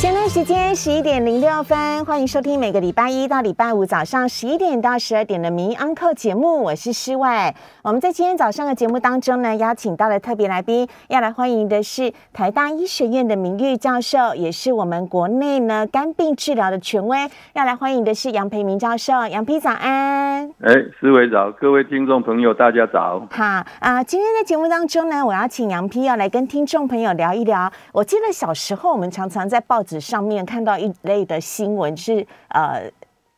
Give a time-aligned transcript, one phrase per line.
[0.00, 7.52] 现在时间十一点零六分，欢迎收听每个礼拜一到礼拜五早上十一点到十二点的《名医安扣》节目，我是诗外。
[7.82, 19.26] 我们在今天早上的节目当中呢，邀请到了特别来宾，要来欢迎的是台大医学院的名誉教授，也是我们国内呢肝病治疗的权威，要来欢迎的是杨培明教授。
[19.26, 23.26] 杨皮早安，哎，思维早，各位听众朋友，大家早。
[23.32, 23.44] 好
[23.80, 27.68] 啊，今天的节目当中呢，我要请杨皮要来跟听众朋友聊一聊。
[27.90, 32.90] 我记得小时候我们常常在报纸上面看到一类的新闻，是呃。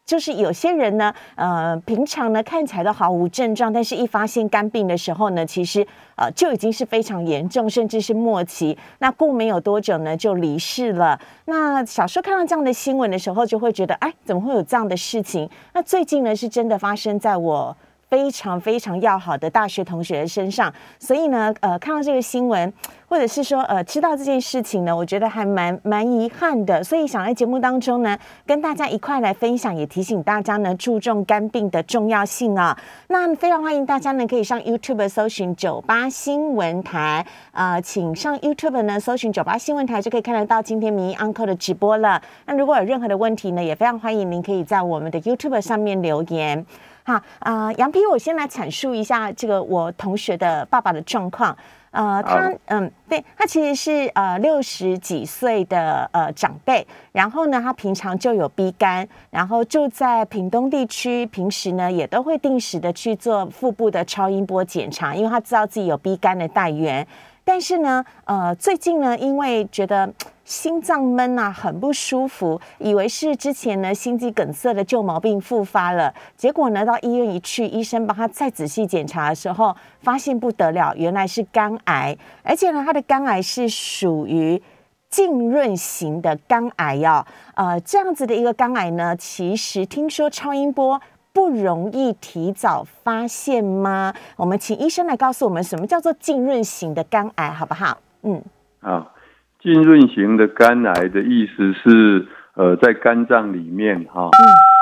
[0.06, 5.86] 就是有些人呢，呃，平常呢看起来都毫无症状，但是一发现肝病的时候呢，其实
[6.16, 8.76] 呃就已经是非常严重，甚至是末期。
[8.98, 11.16] 那过没有多久呢，就离世了。
[11.44, 15.48] 那小时候看到这样的新闻的时候，就会觉得，哎，怎么会有这样的事情？
[15.74, 17.76] 那最近呢，是真的发生在我
[18.08, 20.74] 非常非常要好的大学同学的身上。
[20.98, 22.72] 所以呢，呃，看到这个新闻。
[23.10, 28.16] 或者是说，呃，知道这件事情呢，我觉得还蛮蛮遗憾的，所以想在节目当中呢，
[28.46, 32.78] 跟大家一块来分享，也提醒大家呢，注重肝病的重要性啊。
[33.08, 42.22] 那非常欢迎大家呢，可以上 YouTube 搜寻九八新闻台，呃，请上 YouTube 呢搜寻九八新闻台，就可以看得到今天民意 Uncle 的直播了。
[42.46, 46.64] 那如果有任何的问题呢，也非常欢迎您可以在我们的 YouTube 上面留言。
[47.02, 51.56] 好，啊，杨皮，我先来阐述一下这个我同学的爸爸的状况。
[51.90, 67.06] 呃，他嗯，对他其实是呃六十几岁的呃长辈，然后呢，他平常就有鼻肝，然后住在屏东地区，平时呢也都会定时的去做腹部的超音波检查，因为他知道自己有鼻肝的带源。
[67.52, 70.08] 但是呢，呃，最近呢，因为觉得
[70.44, 76.14] 心脏闷啊，很不舒服，以为是之前呢心肌梗塞的旧毛病复发了。
[76.36, 84.62] 结果呢，到医院一去，医生帮他再仔细检查的时候，发现不得了，原来是肝癌，而且呢，他的肝癌是属于
[85.08, 87.26] 浸润型的肝癌哦。
[87.56, 91.00] 呃，这样子的一个肝癌呢，其实听说超音波。
[91.32, 94.12] 不容易提早发现吗？
[94.36, 97.98] 我们请医生来告诉我们，什么叫做浸润型的肝癌，好不好？
[98.22, 98.42] 嗯，
[98.80, 99.14] 好，
[99.60, 104.28] 浸润型的肝癌的意思是，呃，在肝脏里面哈，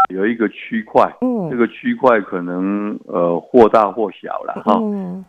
[0.09, 4.81] 有一个区块，嗯，这个区块可能呃或大或小了哈，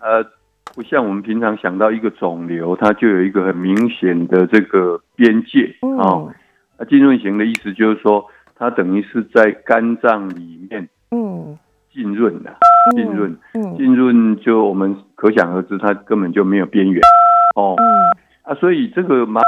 [0.01, 0.25] 呃，
[0.73, 6.31] 不像我们平常想到一个肿瘤，它就有一个很明显的这个边界啊。
[6.77, 8.25] 那浸润型的意思就是说，
[8.55, 10.87] 它等于是在肝脏里面。
[11.11, 11.57] 嗯，
[11.91, 12.55] 浸润的
[12.95, 13.37] 浸润，
[13.77, 17.01] 浸润就我们可想而知，它根本就没有边缘。
[17.55, 17.75] 哦。
[17.77, 18.09] 嗯。
[18.43, 19.41] 啊，所以这个麻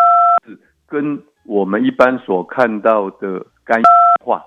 [0.45, 3.85] 是跟我们一般所看到的肝硬
[4.23, 4.43] 化，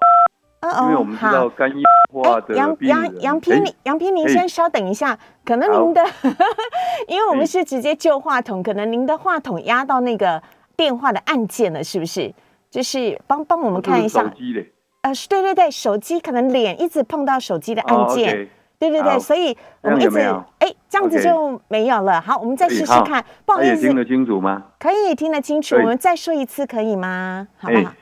[0.82, 1.82] 因为我们知道肝硬
[2.12, 6.00] 化的杨杨杨平，杨平，您先稍等一下，可能您的，
[7.08, 10.40] 因为我们是直接就话筒，可能您的话筒压到那个
[10.76, 12.32] 电话的按键了，是不是？
[12.70, 14.32] 就是帮帮我们看一下。
[15.04, 18.48] 呃，对对对，手机可能脸一直碰到手机的按键，
[18.78, 20.18] 对对对，所以我们一直
[20.60, 22.18] 哎，这样子就没有了。
[22.22, 23.22] 好，我们再试试看。
[23.44, 24.62] 不好意思，听得清楚吗？
[24.80, 27.46] 可以听得清楚，我们再说一次可以吗？
[27.58, 27.92] 好不好？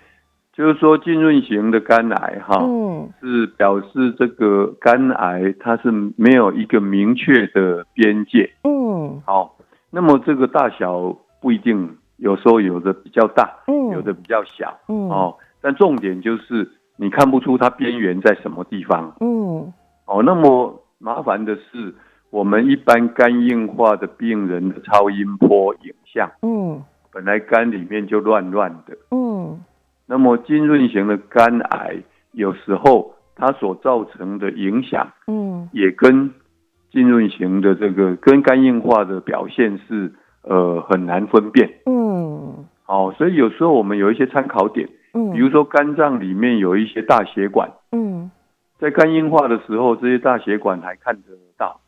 [0.52, 9.56] 就是说浸润型的肝癌哈，嗯，是表示这个肝癌它是没有一个明确的边界，嗯，好，
[9.90, 16.70] 那么这个大小不一定，有时候有的比较大，嗯，有的比较小，嗯，哦，但重点就是。
[16.96, 19.72] 你看不出它边缘在什么地方，嗯，
[20.06, 21.94] 哦，那么麻烦的是，
[22.30, 29.58] 我们一般肝硬化的病人的超音波影像，嗯，本来肝里面就乱乱的，嗯，
[30.06, 31.96] 那么浸润型的肝癌
[32.32, 36.30] 有时候它所造成的影响，嗯，也跟
[36.92, 44.88] 浸润型的这个跟肝硬化的表现是呃很难分辨，嗯，哦，所以有时候我们有一些参考点。
[45.14, 48.30] 嗯，比如说肝脏里面有一些大血管，嗯，
[48.78, 51.22] 在肝硬化的时候，这些大血管还看得
[51.56, 51.80] 到。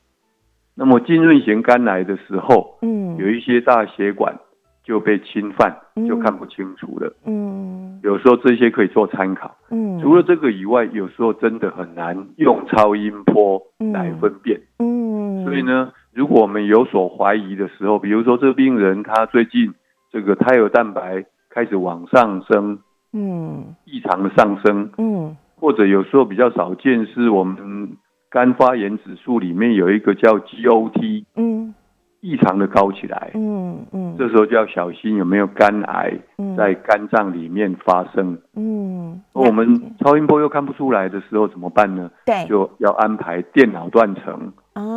[0.75, 4.37] 那么浸润型肝癌的时候，嗯，有一些大血管
[4.83, 5.75] 就被侵犯，
[6.09, 7.15] 就看不清楚了。
[7.25, 9.57] 嗯，有时候这些可以做参考。
[9.71, 13.63] 嗯，除了这个以外，有时候真的很难用超音波
[13.93, 14.61] 来分辨。
[14.81, 19.73] 嗯，所以呢，如果我们有所怀疑的时候，比如说这个病人他最近
[20.11, 22.81] 这个胎儿蛋白开始往上升。
[23.15, 27.97] 嗯，异常的上升，嗯，或者有时候比较少见，是我们
[28.29, 31.73] 肝发炎指数里面有一个叫 GOT，嗯，
[32.21, 36.13] 异常的高起来，嗯嗯，这时候就要小心有没有肝癌
[36.57, 42.11] 在肝脏里面发生，嗯，嗯，我们超音波又看不出来的时候怎么办呢？
[42.27, 44.53] 对，就要安排电脑断层，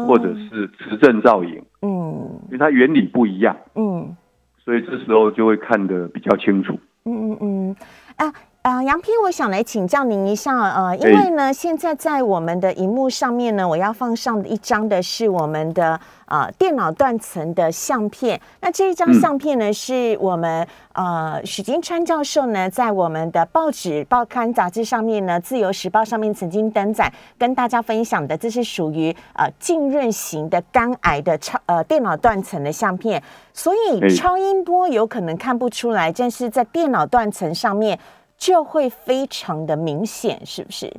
[0.07, 4.15] 或者是磁振造影，嗯，因为它原理不一样，嗯，
[4.57, 6.73] 所以这时候就会看得比较清楚。
[7.09, 7.75] 嗯嗯嗯，
[8.17, 8.33] あ
[8.67, 8.77] 啊。
[8.77, 18.39] 啊，杨批，我想来请教您一下，呃，因为呢，现在在我们的荧幕上面呢，我要放上一张的是我们的呃电脑断层的相片。
[18.59, 33.23] 那这一张相片呢，是我们呃许金川教授呢，在我们的报纸、报刊、杂志上面呢，《自由时报》上面曾经登载，跟大家分享的，这是属于呃浸润型的肝癌的超呃电脑断层的相片。
[33.53, 37.97] 所以超音波有可能看不出来，但是在电脑断层上面。
[38.37, 40.91] 就会非常的明显，是不是？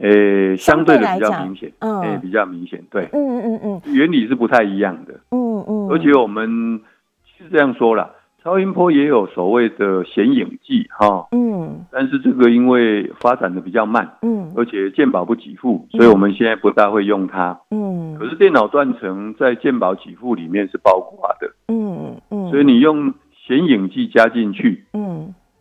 [0.00, 6.80] 呃，相对的比较明显，嗯，比较明显，对，嗯嗯嗯，原理是不太一样的，嗯嗯，而且我们
[7.24, 23.12] 是这样说了，超音波也有所谓的显影剂，哈，嗯，但是这个因为发展的比较慢，嗯，而且鉴保不给付，所以我们现在不大会用它，嗯，可是电脑断层在鉴保给付里面是包括的，嗯嗯，所以你用
[23.48, 25.07] 显影剂加进去，嗯。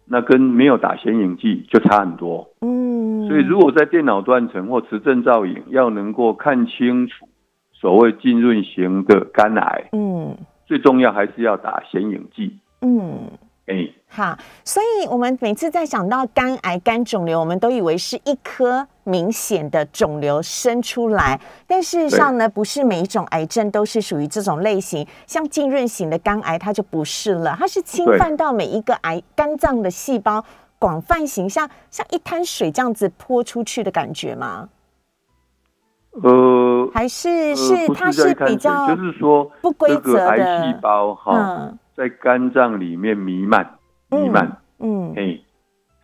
[0.10, 7.28] 那跟没有打显影剂就差很多，嗯，所以如果在电脑断层或磁振造影要能够看清楚
[7.74, 13.30] 所谓浸润型的肝癌，嗯，最重要还是要打显影剂，嗯。
[13.70, 25.08] 哎，好，所以我们每次在想到肝癌、肝肿瘤，我们都以为是一颗明显的肿瘤生出来，但事实上呢，不是每一种癌症都是属于这种类型。
[25.26, 30.44] 像浸润型的肝癌，它就不是了，它是侵犯到每一个癌肝脏的细胞，
[30.78, 34.68] 广泛型，像像一滩水这样子泼出去的感觉吗？
[36.24, 41.72] 呃，还是是它是比较，就是说不规则的癌细胞哈。
[41.96, 43.78] 在肝脏里面弥漫，
[44.10, 45.40] 弥漫，嗯，哎，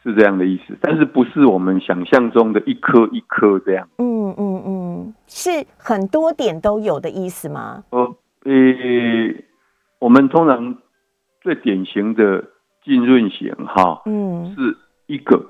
[0.03, 7.83] 是这样的意思，但是不是我们想象中的一颗一颗这样，嗯嗯嗯，是很多点都有的意思吗？
[7.89, 8.51] 哦，呃，
[9.99, 10.75] 我们通常
[11.41, 12.43] 最典型的
[12.83, 14.77] 浸润型哈，嗯，是
[15.07, 15.41] 一个，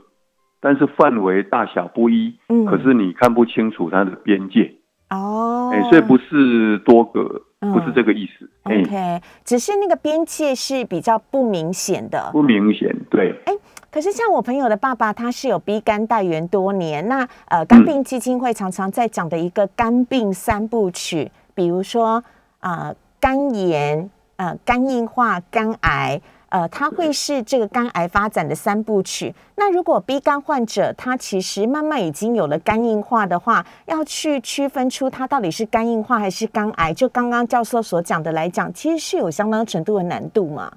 [0.62, 4.76] 但是范围大小不一，嗯，可是你看不清楚它的边界，
[5.10, 7.42] 哦，哎，所以不是多个。
[7.64, 13.34] 不是这个意思，OK，只是那个边界是比较不明显的，不明显，对。
[13.46, 13.54] 哎，
[13.94, 22.24] 可是像我朋友的爸爸，他是有鼻肝代源多年，那呃，肝病基金会常常在讲的一个肝病三部曲，比如说
[22.60, 26.20] 啊，肝炎、呃，肝硬化、肝癌。
[26.50, 29.34] 呃，它会是这个肝癌发展的三部曲。
[29.56, 40.72] 那如果 B 肝患者他其实慢慢已经有了肝硬化的话，要去区分出他到底是肝硬化还是肝癌，就刚刚教授所讲的来讲，其实是有相当程度的难度嘛。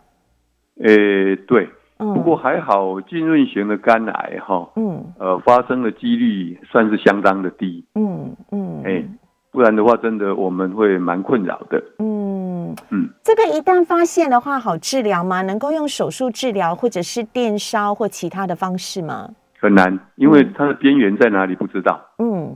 [0.82, 1.68] 呃，对，
[1.98, 7.84] 不过还好，浸润型的肝癌哈，嗯，呃，发生的几率算是相当的低。
[7.94, 9.04] 嗯嗯，哎。
[9.52, 11.82] 不然的话，真的我们会蛮困扰的。
[11.98, 15.40] 嗯嗯，这个一旦发现的话，好治疗吗？
[15.40, 19.30] 能够用手术治疗，或者是电烧或其他的方式吗？
[19.58, 21.98] 很难，因为它的边缘在哪里不知道。
[22.18, 22.54] 嗯，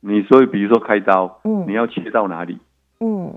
[0.00, 2.58] 你所以比如说开刀，嗯，你要切到哪里？
[2.98, 3.32] 嗯。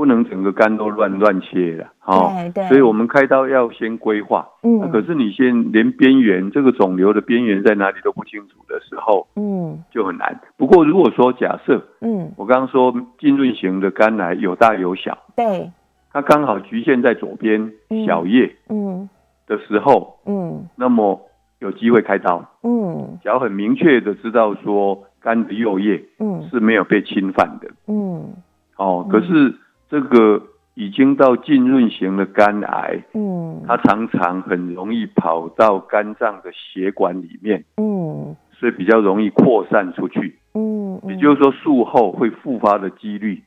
[0.00, 2.32] 不能整个肝都乱乱切了，好，
[2.70, 4.48] 所以我们开刀要先规划。
[4.62, 10.40] 嗯，可是你先连边缘这个肿瘤的边缘在哪里都不清楚的时候，嗯，就很难。
[10.56, 15.70] 不过如果说假设，嗯，我刚刚说浸润型的肝癌有大有小，对，
[16.10, 17.70] 它刚好局限在左边
[18.06, 19.06] 小叶，嗯，
[19.46, 21.20] 的时候，嗯，那么
[21.58, 28.32] 有机会开刀，嗯，只要很明确的知道说肝的右叶，嗯，是没有被侵犯的，嗯，
[28.78, 29.54] 哦，可是。
[29.90, 30.40] 这个
[30.74, 43.42] 已经到浸润型的肝癌，嗯，它常常很容易跑到肝脏的血管里面，嗯，所以比较容易扩散出去，嗯，也就是说术后会复发的几率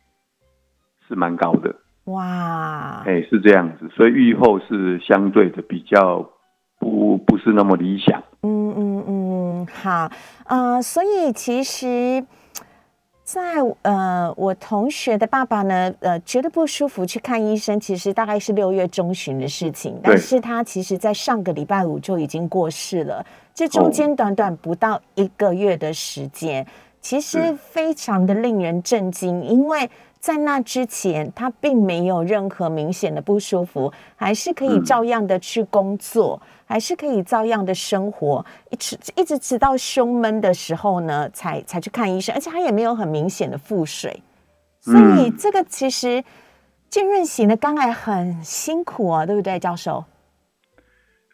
[1.08, 1.74] 是蛮高的，
[2.06, 6.30] 哇，哎，是这样子，所以愈后是相对的比较
[6.78, 10.12] 不不是那么理想，嗯嗯嗯，好，
[10.48, 12.26] 呃，所以其实。
[13.24, 20.00] 在呃，我同学的爸爸呢，呃，觉得不舒服去看医生，其实大概是六月中旬的事情。
[20.04, 26.66] 但是他其实在上个礼拜五就已经过世了，这中间短短不到一个月的时间，
[27.02, 29.90] 其实非常的令人震惊，因为。
[30.24, 44.24] 在那之前，他并没有任何明显的不舒服，还是可以照样的去工作，还是可以照样的生活，一直一直直到胸闷的时候呢，才才去看医生，而且他也没有很明显的腹水，
[44.80, 46.24] 所以这个其实
[46.90, 50.06] 浸润型的肝癌很辛苦啊，对不对，教授？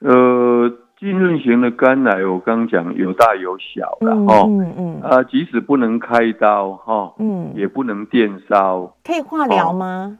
[0.01, 0.67] 呃，
[0.99, 10.19] 浸润型的肝癌，我刚讲有大有小的哦，嗯嗯，啊，即使不能开刀哈，嗯，也不能电烧，可以化疗吗？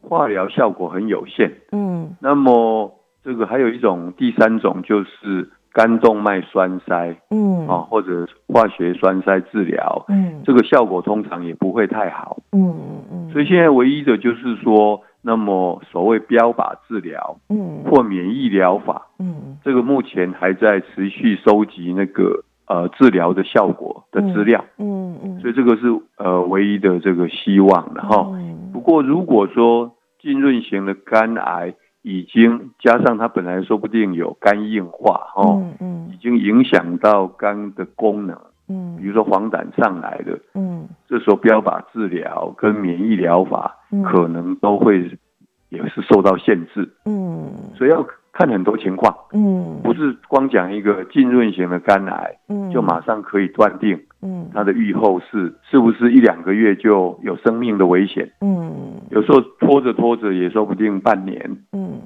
[0.00, 2.90] 化疗效果很有限，嗯，那么
[3.22, 15.02] 这个还有一种第三种就是肝动脉栓塞，嗯，啊，或者化学栓塞治疗，嗯，这个效果通常也不会太好，嗯嗯嗯，所以现在唯一的就是说。
[15.24, 25.86] 那么，所谓标靶治疗，嗯，或免疫疗法，嗯，这个目前还在持续收集那个呃治疗的效果的资料，嗯嗯，所以这个是
[26.16, 28.28] 呃唯一的这个希望了哈。
[28.72, 38.36] 不过，如果说浸润型的肝癌已经加上它本来说不定有肝硬化，哈，嗯嗯，已经影响到肝的功能。
[38.72, 45.18] 嗯，比如说黄疸上来的，嗯，这时候标靶治疗跟免疫疗法可能都会
[45.68, 62.00] 也是受到限制，嗯，所以要看很多情况，嗯，不是光讲一个浸润型的肝癌，嗯，就马上可以断定，嗯，它的预后是是不是一两个月就有生命的危险，嗯，有时候拖着拖着也说不定半年，嗯。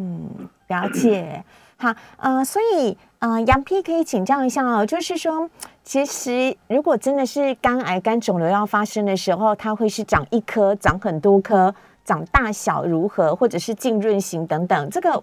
[0.00, 1.42] 嗯，了解。
[1.80, 5.48] 好，呃，所以，呃，杨 P 可以请教一下哦，就是说，
[5.84, 11.72] 其实如果真的是肝癌、肝肿瘤要发生的时候，它会是长一颗、长很多颗、
[12.04, 15.22] 长大小如何，或者是浸润型等等，这个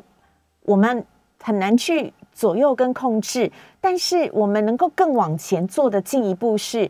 [0.62, 1.06] 我们
[1.44, 3.52] 很难去左右跟控制。
[3.82, 6.90] 但是我们能够更往前做的进一步是，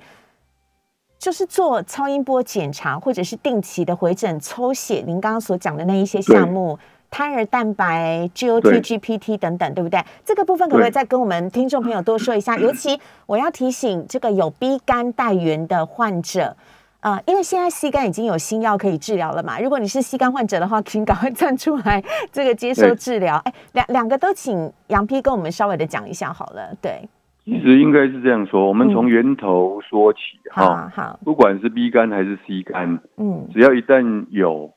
[1.18, 5.04] 就是做超音波检查，或者是定期的回诊抽血。
[5.08, 6.78] 您刚刚所讲的那一些项目。
[7.10, 10.00] 胎儿蛋白、GOT、GPT 等等，对不对？
[10.24, 12.58] 这个部分可不可以再跟我们听众朋友多说一下？
[12.60, 16.56] 尤其我要提醒这个有 B 肝带源的患者
[17.00, 19.60] 啊，因为现在 C 肝已经有新药可以治疗了嘛。
[19.60, 23.38] 如果你是 C 肝患者的话， 请赶快站出来，这个接受治疗。
[23.46, 26.74] 哎，两两个都请杨 P 跟我们稍微的讲一下好了。
[26.82, 27.08] 对，
[27.46, 30.20] 其实应该是这样说，我们从源头说起
[30.50, 30.92] 哈。
[30.96, 34.74] 好，不管是 B 肝还是 C 肝，嗯，只要一旦有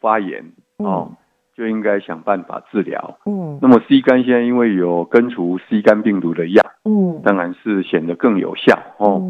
[0.00, 1.10] 发炎哦。
[1.60, 3.18] 就应该想办法治疗。
[3.26, 9.22] 嗯，那么 C 肝现在因为有根除 C 肝病毒的药，嗯，当然是显得更有效哦。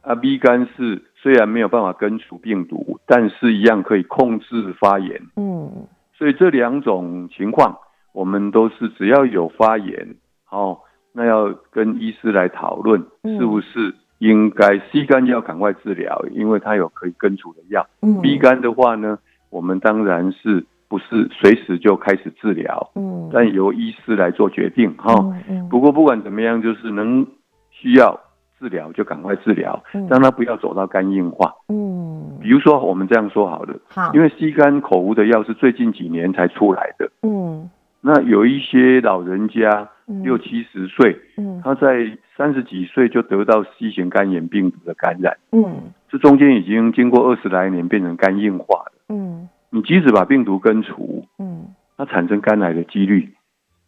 [0.00, 5.20] 啊，B 肝是虽然没有办法根除病毒，但是一样可以控制发炎。
[5.36, 5.70] 嗯，
[6.14, 7.76] 所以这两种情况，
[8.14, 10.16] 我们都是只要有发炎，
[10.50, 10.78] 哦，
[11.12, 17.86] 那要跟医师来讨论，是不是应该 C 肝要赶快治疗，因为它有可以根除的药。
[18.00, 19.18] 嗯，B 肝的话呢，
[19.50, 20.64] 我们当然是。
[20.88, 25.12] 不是随时就开始治疗，嗯，但由医师来做决定哈。
[25.48, 27.26] 嗯不过不管怎么样，就是能
[27.70, 28.18] 需要
[28.58, 31.52] 治疗就赶快治疗，让他不要走到肝硬化。
[31.68, 32.38] 嗯。
[32.40, 37.10] 比如说我们这样说好了，好，因为吸肝口服的药是最近几年才出来的。
[37.22, 37.68] 嗯。
[38.00, 39.88] 那有一些老人家
[40.22, 45.36] 六七十岁，嗯，他在三十几岁就得到 C 型肝炎病毒的感染。
[45.50, 45.90] 嗯。
[46.08, 48.92] 这中间已经经过二十来年变成肝硬化了。
[49.08, 49.48] 嗯。
[49.76, 51.66] 你即使把病毒根除，嗯，
[51.98, 53.34] 它产生肝癌的几率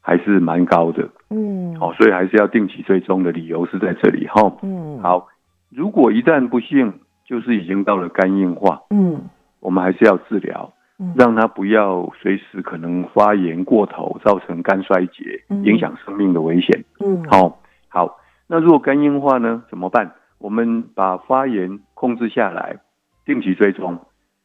[0.02, 5.28] 还是蛮高的，嗯，哦，所以还是要定期追踪的理由是在这里哈，嗯，好，
[5.70, 6.92] 如果一旦不幸
[7.24, 9.22] 就是已经到了肝硬化，嗯，
[9.60, 10.70] 我们还是要治疗，
[11.16, 20.12] 让它不要随时可能发炎过头，造成肝衰竭，影响生命的危险，嗯，好，好，那如果肝硬化呢，怎么办？
[20.38, 22.76] 我们把发炎控制下来，
[23.24, 23.98] 定期追踪。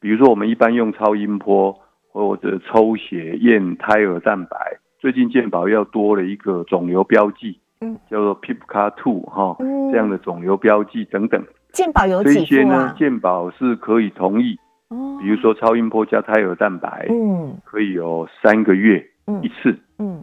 [0.04, 1.74] 比如说，我们一般用超音波
[2.12, 4.58] 或者抽血验胎儿蛋白。
[5.00, 9.56] 最近健保要多了一个肿瘤标记，嗯，叫做 PIPCA two 哈，
[9.94, 11.42] 这样的肿瘤标记等等。
[11.72, 12.94] 健保有几些呢？
[13.00, 14.60] 健保是可以同意。
[14.90, 15.18] 哦。
[15.22, 19.02] 比如说超音波加胎儿蛋白，嗯，可以有三个月
[19.42, 19.80] 一次。
[20.00, 20.22] 嗯。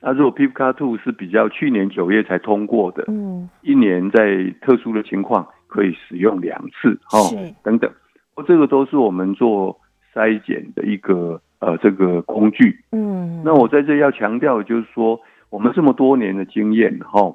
[0.00, 7.18] 那如果 PIPCA two 是比较去年九月才通过的，嗯，一年在特殊的情况可以使用两次，哈，
[7.62, 7.88] 等等。
[8.46, 9.78] 这个都是我们做
[10.14, 15.20] 筛检的一个呃这个工具，嗯，那我在这要强调就是说，
[15.50, 17.34] 我们这么多年的经验哈，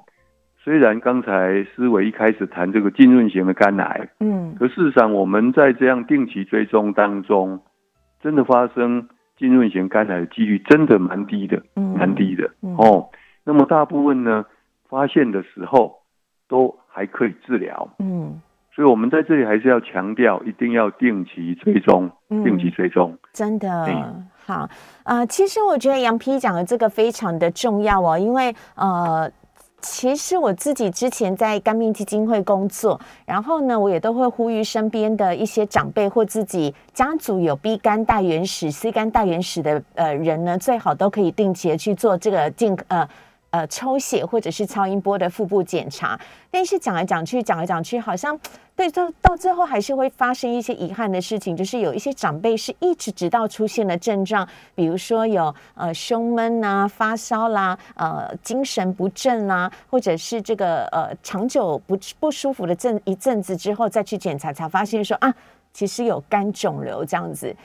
[0.58, 7.62] 虽然刚才思维一开始谈这个浸润型的肝癌，嗯，可事实上我们在这样定期追踪当中，
[8.22, 13.10] 真的发生浸润型肝癌的几率真的蛮低的，蛮低的哦。
[13.44, 14.44] 那么大部分呢，
[14.90, 16.00] 发现的时候
[16.48, 18.42] 都还可以治疗，嗯。
[18.76, 23.18] 所以，我们在这里还是要强调，一定要定期追踪，定期追踪。
[23.32, 23.88] 真的
[24.46, 24.70] 好
[25.04, 25.26] 啊！
[25.26, 29.32] 其实我觉得杨皮讲的这个非常的重要哦，因为呃，
[29.80, 43.08] 其实我自己之前在肝病基金会工作，然后呢，我也都会呼吁身边的一些长辈或自己家族有 B 肝带原始、C 肝带原始的呃人呢，最好都可以定期的去做这个健呃。
[43.56, 46.20] 呃抽血或者是超音波的腹部检查，
[46.52, 48.38] 但是讲来讲去，讲来讲去，好像
[48.76, 54.46] 对到到最后还是会发生一些遗憾的事情，就是有一些长辈是一直直到出现了症状，
[54.76, 65.34] 比如说有呃胸闷啊、发烧啦、呃精神不振啦，或者是这个呃长久不不舒服的阵一阵子之后再去检查，才发现说啊，
[65.72, 67.56] 其实有肝肿瘤这样子。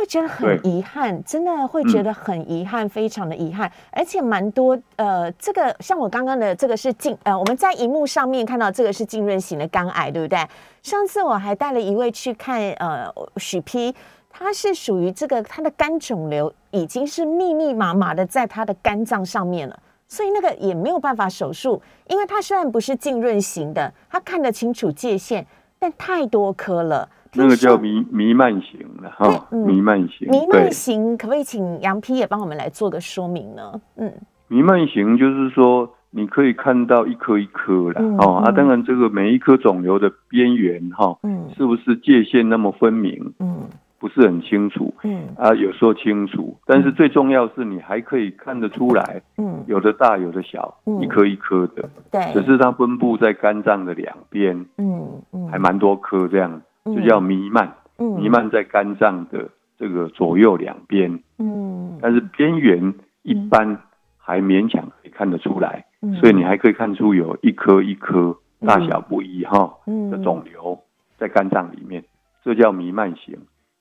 [0.00, 10.38] 会觉得很遗憾，真的会觉得很遗憾，非常的遗憾，而且蛮多呃，这个像我刚刚的这个是浸呃，我们在荧幕上面看到这个是浸润型的肝癌，对不对？
[10.82, 13.94] 上次我还带了一位去看呃许批，
[14.30, 19.78] 他是属于这个他的肝肿瘤已经是密密麻麻的在他的肝脏上面了，
[20.08, 25.46] 所以那个也没有办法手术，因为他虽然不是浸润型的，他看得清楚界限，
[25.78, 27.06] 但太多颗了。
[27.34, 30.28] 那个叫弥弥漫型的哈，弥漫型。
[30.28, 33.80] 弥漫型可不可以请杨批也帮我们来做个说明呢？
[33.96, 34.12] 嗯，
[34.48, 43.32] 弥漫型就是说你可以看到一颗一颗的哦啊，当然这个每一颗肿瘤的边缘哈，嗯，是不是界限那么分明？
[43.38, 43.60] 嗯，
[44.00, 44.92] 不是很清楚。
[45.04, 49.22] 嗯啊，有时候清楚，但是最重要是你还可以看得出来。
[49.38, 51.88] 嗯，有的大，有的小，一颗一颗的。
[52.10, 54.66] 对，只是它分布在肝脏的两边。
[54.78, 56.60] 嗯嗯，还蛮多颗这样。
[56.94, 63.78] 就叫弥漫，弥漫在肝脏的这个左右两边，嗯，但是边缘一般
[64.16, 65.86] 还勉强可以看得出来，
[66.20, 69.74] 所以你还可以看出有一颗一颗大小不一哈
[70.10, 70.78] 的肿瘤
[71.18, 72.04] 在肝脏里面，
[72.44, 73.38] 这叫弥漫型。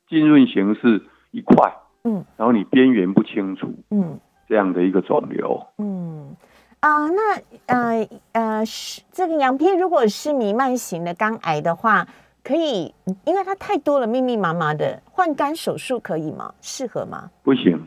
[0.07, 1.71] 浸润型是一块，
[2.03, 6.35] 嗯，然后你边缘不清楚，嗯，这样的一个肿瘤，嗯，
[6.79, 12.07] 啊，那呃呃是这个羊皮如果是弥漫型的肝癌的话。
[12.49, 12.91] 可以，
[13.25, 16.51] 因为它太多了，密密麻麻的，换肝手术可以吗？
[16.61, 17.29] 适合吗？
[17.43, 17.79] 不行，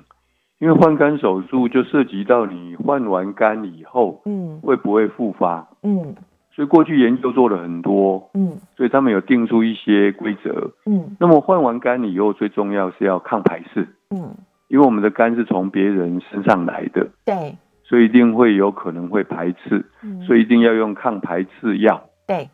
[0.60, 5.66] 因为换肝手术就涉及到你换完肝以后，嗯，会不会复发？
[5.82, 6.14] 嗯，
[6.54, 14.32] 所以过去研究做了很多，嗯，所以他们有定出一些规则，嗯，那么换完肝以后，最重要是要抗排斥，嗯，
[14.68, 22.48] 因为我们的肝是从别人身上来的，对，所以一定会有可能会排斥，嗯，所以一定要用抗排斥药，对。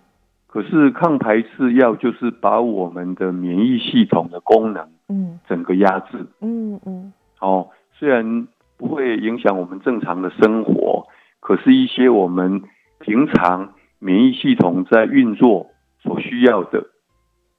[0.48, 11.06] 可是抗排斥药就是把我们的免疫系统的功能，嗯，整个压制，嗯嗯，哦，虽然不会影响我们正常的生活，
[11.40, 12.62] 可是，一些我们
[12.98, 15.66] 平常免疫系统在运作
[16.00, 16.86] 所需要的，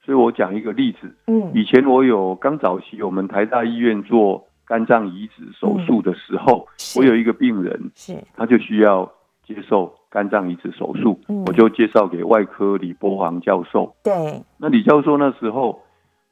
[0.03, 9.11] 所以我讲一个例子，嗯，以前我有刚早期我们台大医院做肝脏移植手术的时候，我有一个病人，是，他就需要
[9.53, 9.95] 接受。
[10.11, 13.93] 肝脏移植手术，我就介绍给外科李波煌教授。
[14.03, 15.83] 对，那李教授那时候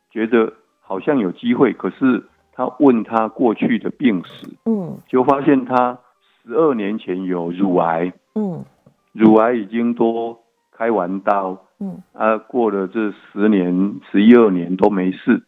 [0.09, 0.51] 觉得
[0.81, 5.99] 好像有机会，可是他问他过去的病史，嗯，就发现他
[6.41, 8.65] 十二年前有乳癌，嗯，
[9.11, 10.39] 乳癌已经都
[10.71, 15.43] 开完刀，嗯，啊，过了这十年、十一二年都没事，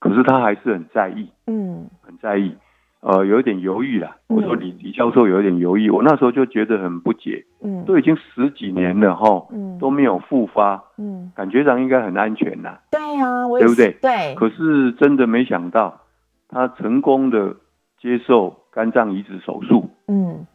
[0.00, 2.56] 可是他还是很在意，嗯，很在意。
[3.00, 4.16] 呃，有一点犹豫了。
[4.26, 7.44] 我说李李教授有一点犹豫，我那时候就觉得很不解。
[7.62, 12.78] 嗯，都已经十几年了哈，嗯，都没有复发，嗯，感觉上应该很安全呐。
[12.90, 13.92] 对呀，对不对？
[14.02, 14.34] 对。
[14.34, 16.00] 可是真的没想到，
[16.48, 17.54] 他成功的
[18.00, 20.46] 接受肝脏移植手术，嗯，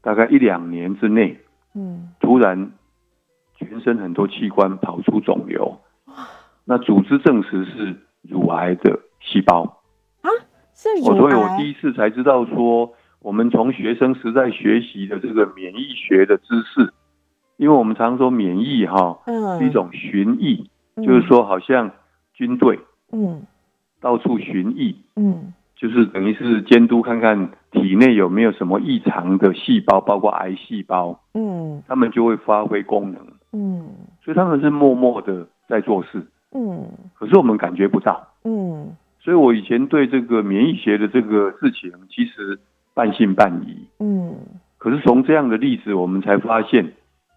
[0.00, 1.38] 大概一两年之内，
[1.74, 2.72] 嗯，突然
[3.56, 5.78] 全身很多器官跑出肿瘤，
[6.64, 9.79] 那组织证实是乳癌的细胞。
[11.02, 16.92] 我所以，我第一次才知道说，我们从学生时代学习的这个免疫学的知识，
[17.56, 19.18] 因为我们常说免疫哈，
[19.58, 21.90] 是一种巡疫，就是说好像
[22.32, 22.78] 军队，
[23.12, 23.42] 嗯，
[24.00, 33.20] 到处巡疫，嗯，就是等于是监督看看体内有没有什么异常的细胞，包括癌细胞，嗯，他们就会发挥功能，
[33.52, 33.86] 嗯，
[34.24, 38.96] 所以他们是默默的在做事，嗯，可是我们感觉不到，嗯。
[39.22, 42.58] 所以，我以前对这个免疫学的这个事情，其实
[42.94, 43.86] 半信半疑。
[43.98, 44.34] 嗯，
[44.78, 46.94] 可是从这样的例子，我们才发现，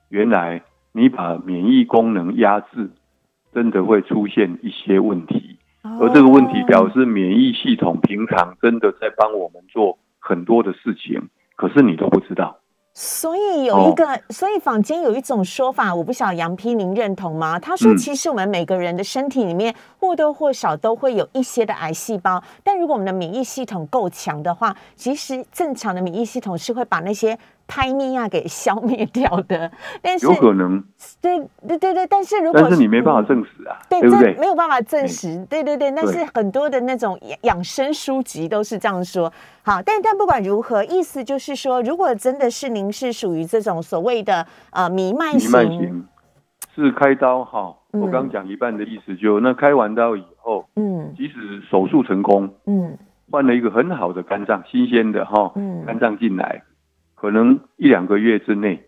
[0.10, 2.90] 原来你把免疫功能压制，
[3.54, 5.58] 真的会出现一些问题。
[6.00, 12.60] 而这个问题表示，免疫系统平常真的在帮我们做很多的事情，可是你都不知道。
[12.96, 17.58] 所以有一个，所以坊间有一种说法，我不晓得杨丕您认同吗？
[17.58, 27.38] 他说，其实我们每个人的身体里面或多或少都会有一些的癌细胞，但如果我们的免疫系统够强的话，其实正常的免疫系统是会把那些
[27.74, 29.72] 拍咪亚给消灭掉的。
[30.00, 30.84] 但是有可能，
[31.20, 34.36] 对对对对，但是如果但是你没办法证实啊，对不对？
[34.36, 35.92] 没有办法证实，对对对。
[35.92, 39.34] 但是很多的那种养生书籍都是这样说。
[39.64, 46.06] 好，但但不管如何，意思就是说，如果真的是您是属于这种所谓的呃弥漫型，
[46.76, 47.76] 是开刀哈。
[47.94, 52.96] 我刚讲一半的意思，就那开完刀以后，嗯，即使手术成功，嗯。
[53.32, 56.62] 换了一个很好的肝脏，新鲜的哈，嗯肝脏进来，
[57.24, 58.84] 可能一两个月之内，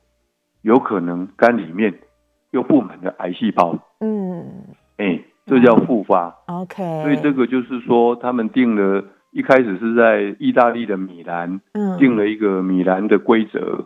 [0.62, 1.94] 有可能肝里面
[2.52, 3.80] 又布满了癌细胞。
[4.02, 6.36] 嗯，哎，这叫复发。
[6.48, 11.62] OK，所以这个就是说，他们定了一开始是在意大利的米兰，
[11.98, 13.86] 定了一个米兰的规则，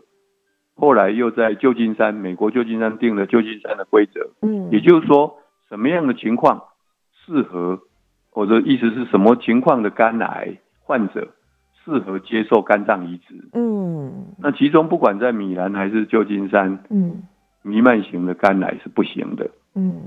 [0.73, 4.31] 后来又在旧金山，美国旧金山定了旧金山的规则。
[4.41, 5.37] 嗯，也就是说，
[5.69, 6.63] 什么样的情况
[7.23, 7.81] 适合？
[8.33, 11.27] 我的意思是什么情况的肝癌患者
[11.83, 13.49] 适合接受肝脏移植？
[13.53, 17.23] 嗯，那其中不管在米兰还是旧金山，嗯，
[17.61, 19.49] 弥漫型的肝癌是不行的。
[19.75, 20.01] 嗯，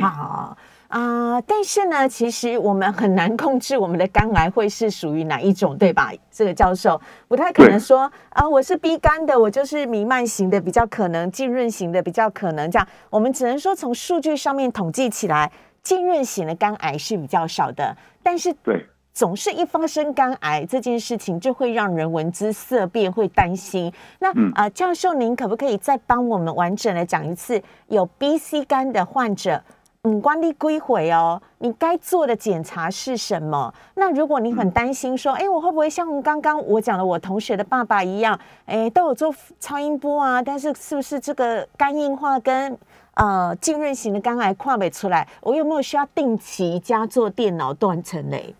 [0.00, 0.56] 好
[0.88, 6.12] 啊，但是呢，其实我们很难控制我们的肝癌会是属于哪一种，对吧？
[6.30, 12.70] 这个教授不太可能说啊，我是 B 肝的，我就是弥漫型的比较可能，浸润型的比较可能。
[12.70, 15.50] 这样，我们只能说从数据上面统计起来。
[15.82, 23.92] 浸润型的肝癌是比较少的，但是对总是一发生肝癌这件事情，就会让人闻之色变，会担心。
[24.18, 29.62] 那啊，教授，您可不可以再帮我们完整的讲一次，有 B、C 肝的患者，
[30.02, 33.72] 嗯，关闭归回哦，你该做的检查是什么？
[33.94, 42.76] 那如果你很担心说，哎，我会不会像刚刚我讲的我同学的爸爸一样，哎，都有做超音波啊，但是是不是这个肝硬化跟
[43.14, 48.52] 呃，浸润型的肝癌跨没出来，我有没有需要定期加做电脑断层嘞？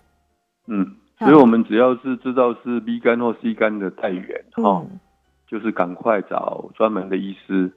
[0.67, 4.85] 嗯，所以我们只要是知道是 B 肝或 C 肝的带源哈，
[5.47, 7.73] 就是赶快找专门的医师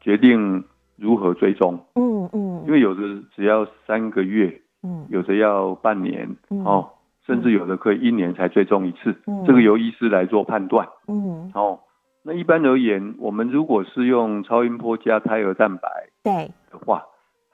[0.00, 0.64] 决定
[0.96, 1.84] 如何追踪。
[1.94, 3.02] 嗯嗯，因为有的
[3.34, 6.90] 只要三个月，嗯，有的要半年哦，
[7.26, 9.14] 甚至有的可以一年才追踪一次，
[9.46, 10.88] 这个由医师来做判断。
[11.08, 11.80] 嗯，哦。
[12.24, 15.88] 那一般而言，我们如果是用超音波加胎儿蛋白
[16.22, 16.52] 对。
[16.70, 17.02] 的话，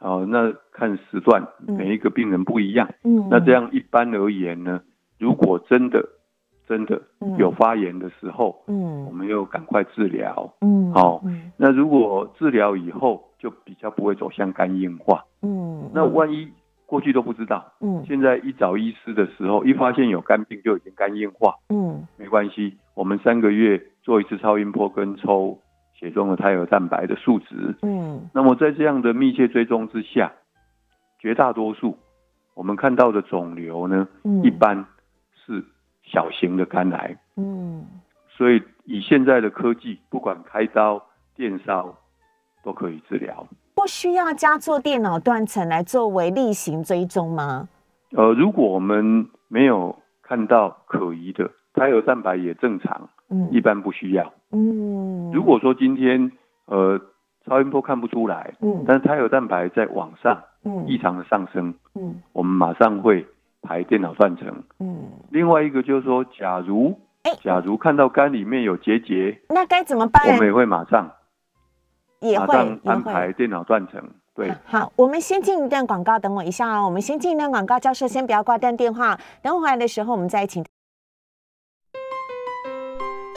[0.00, 2.88] 哦，那看时段，每一个病人不一样。
[3.04, 4.80] 嗯，那这样一般而言呢，
[5.18, 6.04] 如果真的
[6.66, 7.00] 真的
[7.38, 10.54] 有发炎的时候，嗯，我们又赶快治疗。
[10.60, 11.22] 嗯，好，
[11.56, 15.24] 那如果治疗以后就比较不会走向肝硬化。
[15.42, 16.48] 嗯，那万一。
[16.88, 25.58] 过去都不知道，嗯，现在一找医师的时候，一发现有肝病就已经肝硬化，嗯，没关系，我们三个月做一次超音波跟抽
[25.98, 30.32] 血中的胎儿蛋白的数值，嗯，那么在这样的密切追踪之下，
[31.18, 31.98] 绝大多数
[32.54, 34.06] 我们看到的肿瘤呢，
[34.44, 34.86] 一般
[35.34, 35.64] 是
[36.04, 37.84] 小型的肝癌，嗯，
[38.28, 41.92] 所以以现在的科技，不管开刀、电烧
[42.62, 43.44] 都可以治疗。
[43.74, 47.68] 不需要加做电脑断层来作为例行追踪吗？
[48.12, 54.32] 呃，如果我们没有看到可疑的胎儿蛋白也正常，嗯，一般不需要。
[54.52, 56.32] 嗯，如果说今天
[56.66, 57.00] 呃
[57.46, 63.26] 超音波看不出来，嗯，但是胎儿蛋白在往上，嗯，异常的上升，嗯，我们马上会
[63.62, 64.62] 排电脑断层。
[64.80, 64.96] 嗯，
[65.30, 66.98] 另外一个就是说，假如，
[67.42, 70.22] 假如看到肝里面有结节，那该怎么办？
[70.26, 71.10] 我们也会马上。
[72.20, 74.02] 也会安排电脑断层，
[74.34, 74.52] 对。
[74.64, 76.84] 好，我们先进一段广告，等我一下哦。
[76.84, 80.64] 我们先进一段广告，教授先不要挂断电话，等我回来的时候，我们再请。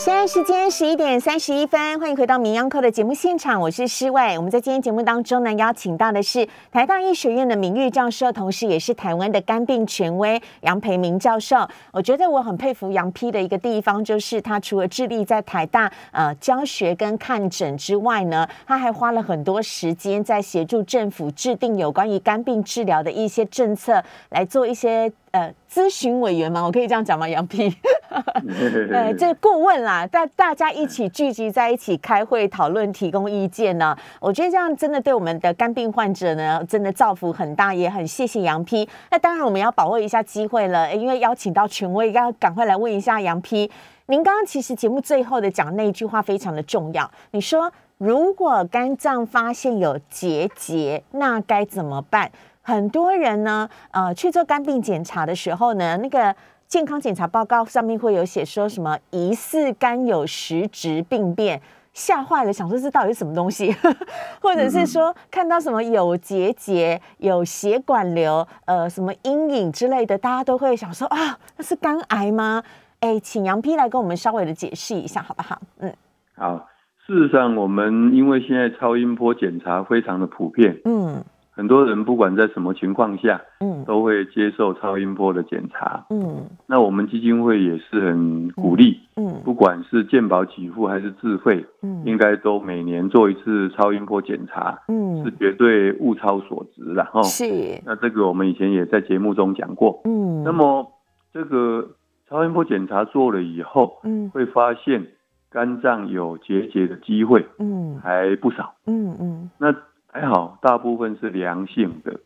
[0.03, 4.35] 现在时间十一点三十一分，欢迎回到《名央课》的节目现场，我是施伟。
[4.35, 11.67] 我们在今天节目当中呢，邀请到的是台大医学院的名誉教授，同时也是台湾的肝病权威杨培明教授。
[11.91, 25.13] 我觉得我很佩服杨批的一个地方，就是他除了致力在台大呃教学跟看诊之外呢，他还花了很多时间在协助政府制定有关于肝病治疗的一些政策，来做一些。
[25.31, 26.61] 呃，咨询委员吗？
[26.61, 27.27] 我可以这样讲吗？
[27.27, 27.73] 杨皮，
[28.91, 33.95] 呃，这顾问啦，大大家一起聚集在一起开会讨论，提供意见呢。
[34.19, 38.87] 我觉得这样真的对我们的肝病患者呢，真的造福很大，也很谢谢杨批。
[39.09, 43.71] 那当然我们要把握一下机会了，因为邀请到权威，要赶快来问一下杨批。
[44.07, 52.29] 您刚刚其实节目最后的讲那一句话非常的重要，你说如果肝脏发现有结节，那该怎么办？
[52.61, 56.35] 很多人呢，呃，去做肝病检查的时候呢，那个
[56.67, 61.61] 健康检查报告上面会有写说什么疑似肝有实质病变，
[61.93, 63.75] 吓坏了，想说这到底是什么东西，
[64.41, 72.63] 或者是说看到什么有结节、有血管瘤、呃，什么阴影之类的，大家都会想说啊，那是肝癌吗？
[72.99, 75.59] 哎，请杨批来跟我们稍微的解释一下，好不好？
[75.79, 75.93] 嗯，
[76.35, 76.67] 好。
[77.07, 81.21] 事实上，我们因为现在超音波检查非常的普遍，嗯。
[81.61, 97.21] 很多人不管在什么情况下，嗯，都会接受超音波的检查，嗯，那我们基金会也是很鼓励，嗯，不管是健保给付还是自费，嗯，应该都每年做一次超音波检查，嗯，是绝对物超所值的哈。
[97.21, 97.45] 是，
[97.85, 100.91] 那这个我们以前也在节目中讲过，嗯，那么
[101.31, 101.87] 这个
[102.27, 105.05] 超音波检查做了以后，嗯，会发现
[105.51, 109.71] 肝脏有结节的机会，嗯，还不少，嗯嗯，那。
[110.11, 112.19] 还好，大部分是良性的。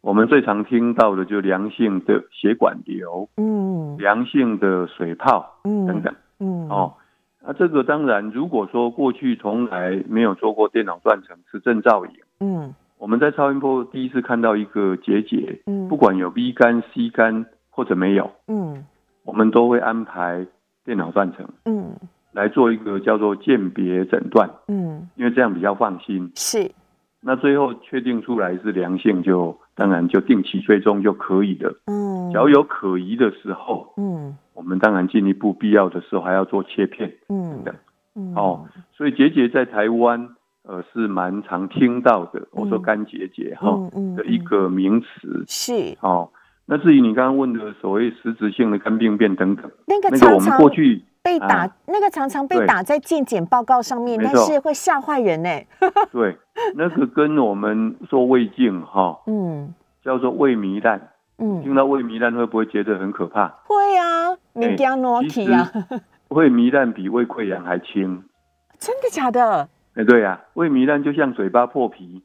[0.00, 6.94] 我们最常听到的就良性的血管瘤，嗯，良性的水泡，嗯，等等，嗯，哦，
[7.44, 18.84] 那这个当然，如果说过去从来没有做过电脑断层磁振造影，嗯，我们在超音波第一次看到一个结节，嗯，不管有 B 肝、C 肝或者没有，嗯，
[19.24, 20.44] 我们都会安排
[20.84, 21.92] 电脑断层，嗯，
[22.32, 26.70] 来做一个叫做鉴别诊断，嗯，因为这样比较放心，是。
[27.28, 31.70] 那最后确定出来是良性，就当然就定期追踪就可以了。
[31.84, 37.12] 嗯，只要有可疑的时候，嗯，我们当然进一步必要的时候还要做切片。
[37.28, 37.74] 嗯的，
[38.34, 38.64] 哦，
[38.96, 40.30] 所以结节在台湾，
[40.62, 42.48] 呃，是蛮常听到的。
[42.52, 43.78] 我说肝结节哈
[44.16, 46.30] 的一个名词是哦。
[46.64, 51.04] 那至于你刚刚问的所谓实质性的肝病变等等，那个那个我们过去。
[51.28, 55.50] 被打那个常常被打在健检报告上面，但是会吓坏人呢。
[56.10, 56.38] 对，
[56.74, 63.48] 那个跟我们做胃镜哈， 嗯，叫做胃糜烂，嗯，听到胃糜烂会不会觉得很可怕？
[63.66, 65.70] 会啊，你加诺体啊，
[66.28, 68.22] 胃糜烂比胃溃疡还轻，
[68.78, 69.68] 真的假的？
[69.94, 72.22] 哎，对呀，胃糜烂就像嘴巴破皮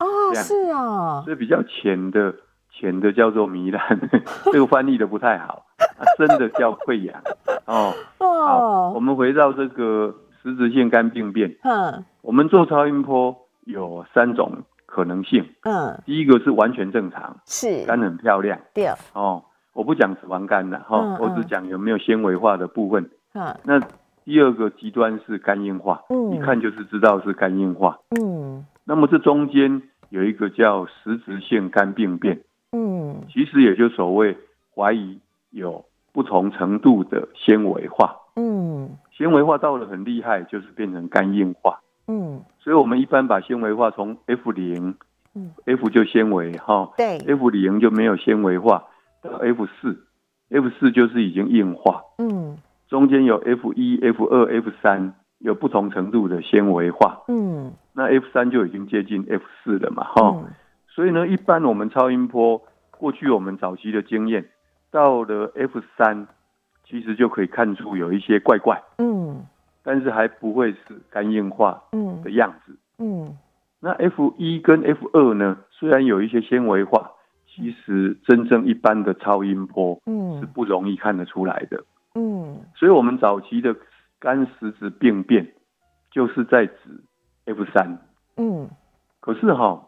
[0.00, 2.34] 哦，是啊，所以比较浅的
[2.70, 3.98] 浅的叫做糜烂，
[4.52, 5.64] 这个翻译的不太好。
[6.18, 7.22] 真的叫溃疡
[7.66, 7.92] 哦。
[8.18, 11.56] 好，我们回到这个实质性肝病变。
[11.62, 15.44] 嗯，我们做超音波有三种可能性。
[15.64, 18.58] 嗯，第一个是完全正常，是肝很漂亮。
[18.72, 19.42] 对哦，
[19.74, 23.10] 我不讲脂肪肝的哈，我只讲有没有纤维化的部分。
[23.34, 23.80] 嗯，那
[24.24, 27.98] 第二个极端是肝硬化，嗯，一看就是知道是肝硬化。
[28.18, 32.40] 嗯，那么这中间有一个叫实质性肝病变。
[32.72, 34.36] 嗯，其实也就所谓
[34.74, 35.20] 怀疑。
[35.50, 35.82] 有
[36.12, 44.96] 不同程度的纤维化，嗯，纤维化到了很厉害，就是变成肝硬化，嗯，所以我们一般把纤维化从 F 零，
[45.34, 48.84] 嗯，F 就纤维哈，对，F 零就没有纤维化，
[49.22, 50.04] 到 F 四
[50.50, 52.56] ，F 四就是已经硬化，嗯，
[52.88, 60.42] 中间有 F 一、F 二、F 三，有不同程度的纤维化，嗯，那 F 三就已经接近 F 四了嘛，哈，
[60.88, 64.48] 所以呢，一般我们超音波过去我们早期的经验。
[64.90, 66.26] 到了 F 三，
[66.84, 69.44] 其实就可以看出有一些怪怪，嗯，
[69.82, 70.78] 但是还不会是
[71.10, 73.36] 肝硬化，嗯的样子，嗯。
[73.80, 77.12] 那 F 一跟 F 二呢，虽然有一些纤维化，
[77.46, 82.60] 其实真正一般的超音波，嗯，是不容易看得出来的，嗯。
[82.74, 83.76] 所以我们早期的
[84.18, 85.52] 肝实质病变，
[86.10, 86.74] 就是在指
[87.44, 87.98] F 三，
[88.36, 88.68] 嗯。
[89.20, 89.86] 可是哈，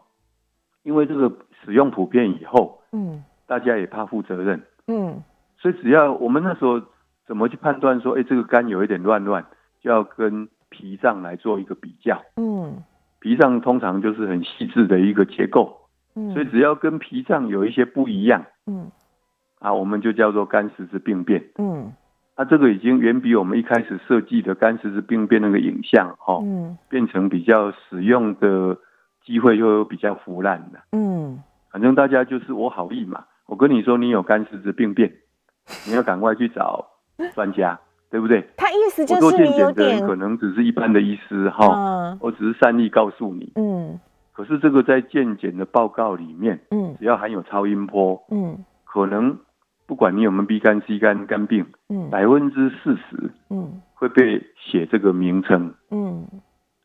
[0.83, 1.29] 因为这个
[1.65, 4.61] 使用普遍以后，嗯，大家也怕负责任。
[4.91, 5.23] 嗯，
[5.57, 6.81] 所以只要我们那时候
[7.25, 9.45] 怎么去判断说，哎，这个肝有一点乱乱，
[9.79, 12.21] 就要跟脾脏来做一个比较。
[12.35, 12.83] 嗯，
[13.21, 15.77] 脾脏通常就是很细致的一个结构。
[16.13, 18.91] 嗯，所以只要跟脾脏有一些不一样，嗯，
[19.59, 21.41] 啊，我们就叫做肝实质病变。
[21.57, 21.93] 嗯，
[22.35, 28.77] 那这个已经远比我们一开始设计的肝实质病变那个影像，哈，嗯，变成比较使用的
[29.23, 30.79] 机会又比较腐烂的。
[30.91, 33.23] 嗯，反正大家就是我好意嘛。
[33.51, 35.11] 我跟你说，你有肝实质病变，
[35.85, 36.87] 你要赶快去找
[37.35, 37.77] 专家，
[38.09, 38.47] 对不对？
[38.55, 43.51] 他意思就是你有点可能只是一般的医师哈，我只是善意告诉你。
[43.55, 43.99] 嗯，
[44.31, 49.37] 可是这个在健检的报告里面，嗯，只要含有超音波，嗯，可能
[49.85, 56.25] 不管你有没有 B 肝、C 肝肝病，嗯，百分之四十，嗯，会被写这个名称，嗯，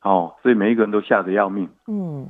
[0.02, 2.26] 哦，所以每一个人都吓得要命，嗯，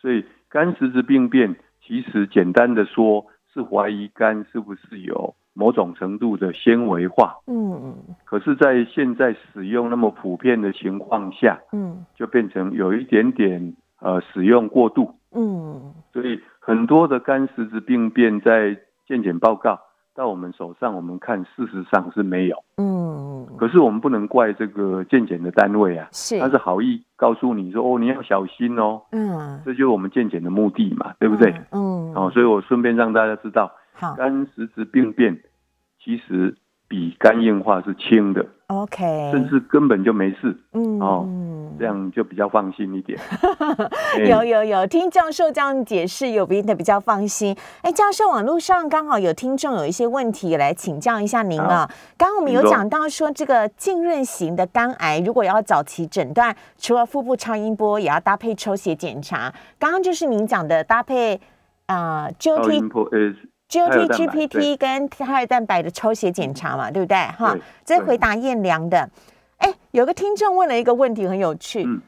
[0.00, 3.26] 所以肝实质病变其实简单的说。
[3.52, 7.36] 是怀疑肝是不是有某种程度的纤维化？
[7.46, 15.14] 嗯嗯，可是，在现在使用那么普遍的情况下，嗯，就变成有一点点呃使用过度。
[15.32, 19.80] 嗯，所以很多的肝实质病变在健检报告。
[20.12, 22.56] 到我们手上，我们看事实上是没有。
[22.76, 29.00] 嗯，可是我们不能怪这个健检的单位啊，是他是好意告诉你说哦，你要小心哦。
[29.12, 31.54] 嗯，这就是我们健检的目的嘛，对不对？
[31.70, 33.72] 嗯，哦，所以我顺便让大家知道，
[34.16, 35.40] 肝实质病变
[36.04, 36.54] 其实
[36.86, 41.28] 比肝硬化是轻的，OK，甚至根本就没事，嗯哦，
[41.78, 43.18] 这样就比较放心一点。
[44.28, 47.56] 有有有，听教授这样解释，有变得比较放心。
[47.82, 51.88] 哎，教授，网络上刚好有听众有一些问题来请教一下您啊。
[52.18, 59.52] 刚刚我们有讲到说，这个浸润型的肝癌，如果要早期诊断，除了腹部超音波，也要搭配抽血检查。
[59.78, 61.40] 刚刚就是您讲的搭配
[61.94, 63.36] 啊，GOT。
[63.68, 67.16] G O T G P T 跟胎儿蛋白的抽血检查嘛，对不对？
[67.38, 69.08] 哈，这是回答验良的。
[69.58, 71.84] 哎，有个听众问了一个问题，很有趣。
[71.84, 72.00] 嗯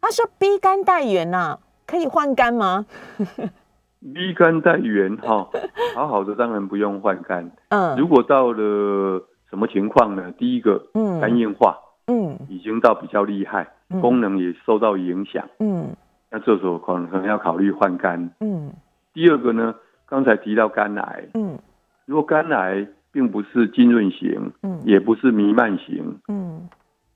[0.00, 2.86] 他说：“B 肝带源呐，可以换肝吗
[4.00, 5.48] ？”B 肝带源哈，
[5.96, 7.50] 好好的当然不用换肝。
[7.70, 10.32] 嗯，如果到了什么情况呢？
[10.38, 11.76] 第一个，嗯，肝硬化，
[12.06, 13.68] 嗯，已经到比较厉害，
[14.00, 15.88] 功能也受到影响，嗯，
[16.30, 18.30] 那这时候可能可能要考虑换肝。
[18.38, 18.72] 嗯，
[19.18, 19.74] 第二个呢？
[20.06, 21.58] 刚才提到肝癌，嗯，
[22.06, 26.68] 如果肝癌并不是浸润型，嗯，也不是弥漫型，嗯，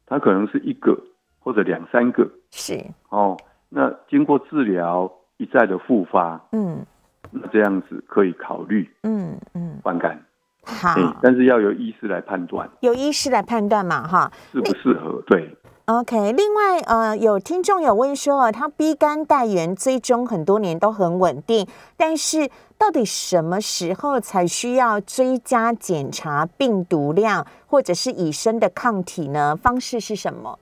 [0.05, 0.99] 它可能是一个
[1.39, 2.85] 或者两三个，是。
[3.11, 3.37] 哦。
[3.69, 6.85] 那经过治疗一再的复发，嗯，
[7.31, 10.21] 那这样子可以考虑，嗯嗯，换肝，
[10.65, 15.23] 好，但是要由医师来判断，由医师来判断嘛，哈，适不适合？
[15.29, 15.57] 对。
[15.87, 21.67] OK，另外呃，有听众有问说，他 B 肝带源追踪很多年都很稳定，
[21.97, 29.57] 但是到底什么时候才需要追加检查病毒量或者是以身的抗体呢？
[29.57, 30.57] 方式是什么？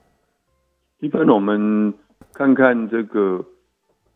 [1.00, 1.92] 一般我们
[2.32, 3.44] 看看这个，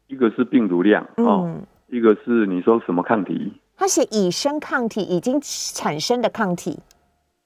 [0.07, 1.55] 一个是病毒量哦，
[1.89, 3.53] 一个是你说什么抗体？
[3.77, 6.79] 他写以身抗体已经产生的抗体。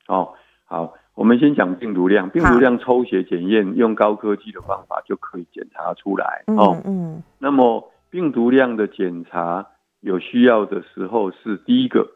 [0.07, 0.33] 哦，
[0.65, 0.95] 好。
[1.19, 6.81] 我们先讲病毒量，病毒量抽血检验用高科技的方法就可以检查出来哦。
[6.85, 9.67] 嗯，那么病毒量的检查
[10.01, 12.09] 有需要的时候是第一个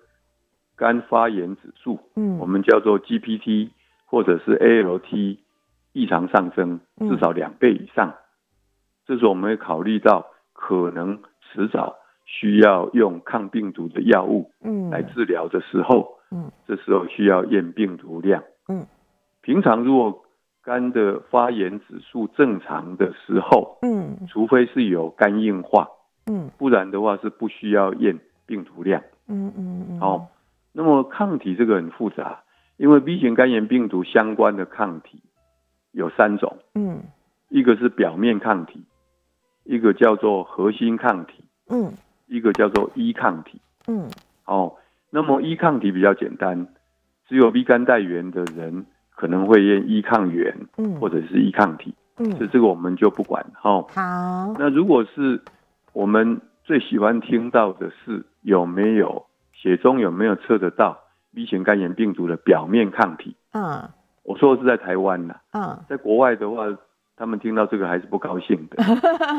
[0.77, 3.71] 肝发炎指数，嗯，我们叫做 GPT
[4.07, 5.39] 或者是 ALT
[5.93, 8.15] 异常上升至少两倍以上，
[9.05, 18.45] 这时候我们会考虑到可能迟早需要用抗病毒的药物，嗯，来治疗的时候，嗯，这时候需要验病毒量。
[18.69, 18.87] 嗯，
[19.41, 20.23] 平常如果
[20.63, 25.89] 肝的发炎指数正常的时候，嗯，除非是有肝硬化，
[26.27, 29.03] 嗯，不然的话是不需要验病毒量。
[29.27, 30.01] 嗯嗯嗯。
[30.01, 30.29] 哦，
[30.73, 32.43] 那么抗体这个很复杂，
[32.77, 35.21] 因为 B 型肝炎病毒相关的抗体
[35.91, 37.03] 有三种，嗯，
[37.49, 38.85] 一个是表面抗体，
[39.65, 41.93] 一个叫做核心抗体，嗯，
[42.27, 44.09] 一个叫做 E 抗体，嗯，
[44.47, 44.77] 哦，
[45.11, 46.69] 那么 E 抗体比较简单。
[47.33, 53.83] 只有 B 肝带源的人可能会验一抗原，嗯，或者是一抗体，嗯，所以这个我们就不管哈。
[53.89, 55.41] 好，那如果是
[55.95, 60.99] 我们最喜欢听到的是有没有血中有没有测得到
[61.35, 63.35] B 型肝炎病毒的表面抗体？
[63.55, 63.89] 嗯，
[64.25, 66.67] 我说的是在台湾呐，嗯，在国外的话，
[67.17, 68.85] 他们听到这个还是不高兴的，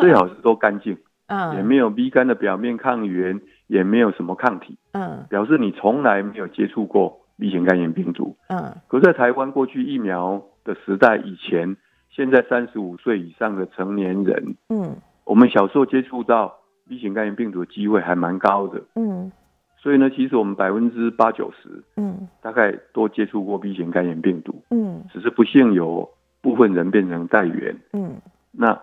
[0.02, 7.20] 最好是都干净， 嗯，也没有 B 肝的表面抗原，也没有什么抗体，嗯，表示你从来没有接触过。
[7.38, 11.76] B 型肝炎病毒，嗯，可在台湾过去疫苗的时代以前，
[12.10, 16.56] 现在三十五岁以上的成年人，嗯，我们小时候接触到
[16.88, 19.32] B 型肝炎病毒的机会还蛮高的，嗯，
[19.78, 26.08] 所以呢，其实我们百分之八九十，嗯，大概都接触过 B 型肝炎病毒，嗯，只是不幸有
[26.42, 28.80] 部分人变成带源，嗯，那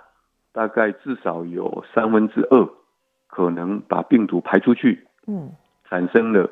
[0.53, 2.69] 大概至少有三分之二
[3.29, 5.53] 可能把病毒排出去，嗯，
[5.89, 6.51] 产生了。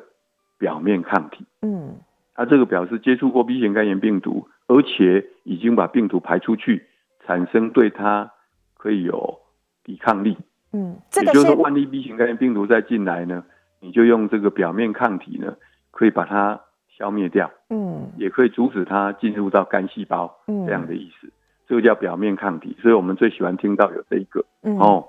[0.59, 1.95] 表面抗体，嗯，
[2.35, 6.85] 它这个表示接触过 B 型肝炎病毒，而且已经把病毒排出去，
[7.25, 8.31] 产生对它
[8.77, 9.39] 可以有
[9.83, 10.37] 抵抗力，
[10.73, 13.43] 嗯，也就是说，万一 B 型肝炎病毒再进来呢，
[13.79, 15.55] 你就用这个表面抗体呢，
[15.91, 21.31] 可以把它消灭掉，嗯，也可以阻止它进入到肝细胞，嗯，这样的意思，
[21.67, 25.07] 这个叫表面抗体，所以我们最喜欢听到有这一个，哦，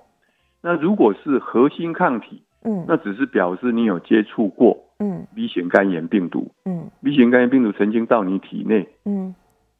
[0.62, 4.78] 那如果是核心抗体，嗯，那只是表示你有接触过。
[5.02, 9.34] 嗯，B 型肝炎病毒，嗯，B 型肝炎病毒曾经到你体内，嗯，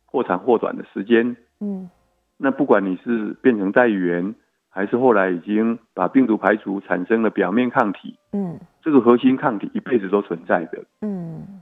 [0.06, 1.90] 或长或短的时间，嗯，
[2.38, 4.34] 那不管你是变成带源，
[4.70, 11.60] 还是后来已经把病毒排除，产生了表面抗体，嗯，这个核心抗体一辈子都存在的，嗯，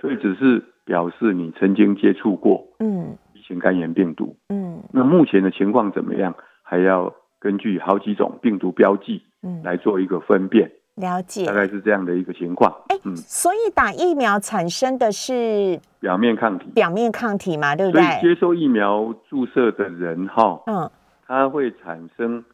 [0.00, 6.32] 所以只是表示你曾经接触过，嗯，B 型肝炎病毒，嗯，那目前的情况怎么样，
[6.62, 10.70] 还要根据好几种病毒标记，嗯，来做一个分辨。
[10.96, 12.72] 了解，大概是这样的一个情况。
[12.88, 18.00] 哎，嗯，所以打疫苗产生的是表面抗体，表面抗体嘛，对不对？
[18.00, 20.88] 所以接受疫苗注射的人哈，嗯，
[21.26, 22.44] 他会产生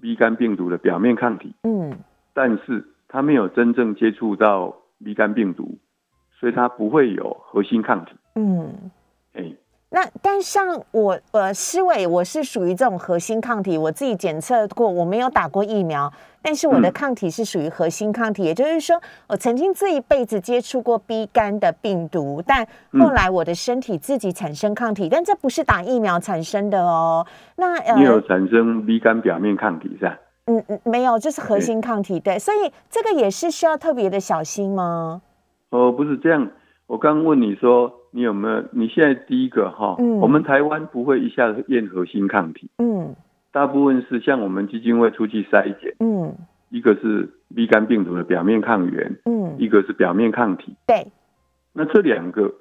[0.00, 1.92] B 肝病毒的表面抗体，嗯，
[2.32, 4.74] 但是他没有真正接触到
[5.04, 5.76] B 肝病毒，
[6.40, 8.12] 所以他不会有核心抗体。
[8.36, 8.90] 嗯，
[9.34, 9.52] 哎，
[9.94, 22.66] 那但像我呃，思伟，我是属于这种核心抗体，我自己检测过，我没有打过疫苗，但是我的抗体是属于核心抗体，也就是说，我曾经这一辈子接触过 B 肝的病毒，但
[22.98, 27.24] 后来我的身体自己产生抗体，但这不是打疫苗产生的哦。
[27.54, 30.18] 那你有产生 B 肝表面抗体是吧？
[30.46, 35.22] 嗯嗯，没有，就是核心抗体，对，所以这个也是需要特别的小心吗？
[35.70, 36.50] 哦，不是这样，
[36.88, 38.64] 我刚问你说你有没有？
[38.70, 43.14] 你现在第一个哈，我们台湾不会一下子验核心抗体，嗯，
[43.50, 46.34] 大部分是像我们基金会出去筛检，嗯，
[46.70, 51.08] 一个是 B 肝病毒的表面抗原，嗯，一个是表面抗体，对，
[51.72, 52.54] 那这两个，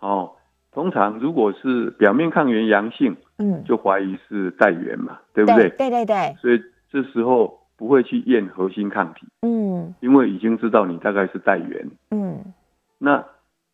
[0.00, 0.32] 哦，
[0.72, 5.70] 通常如果是表面抗原阳性，嗯，就怀疑是带源嘛，对不对？
[5.70, 6.62] 对对对，所以。
[6.92, 12.52] 这时候不会去验核心抗体，嗯，因为已经知道你大概是带源，嗯，
[12.98, 13.24] 那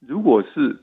[0.00, 0.78] 如果是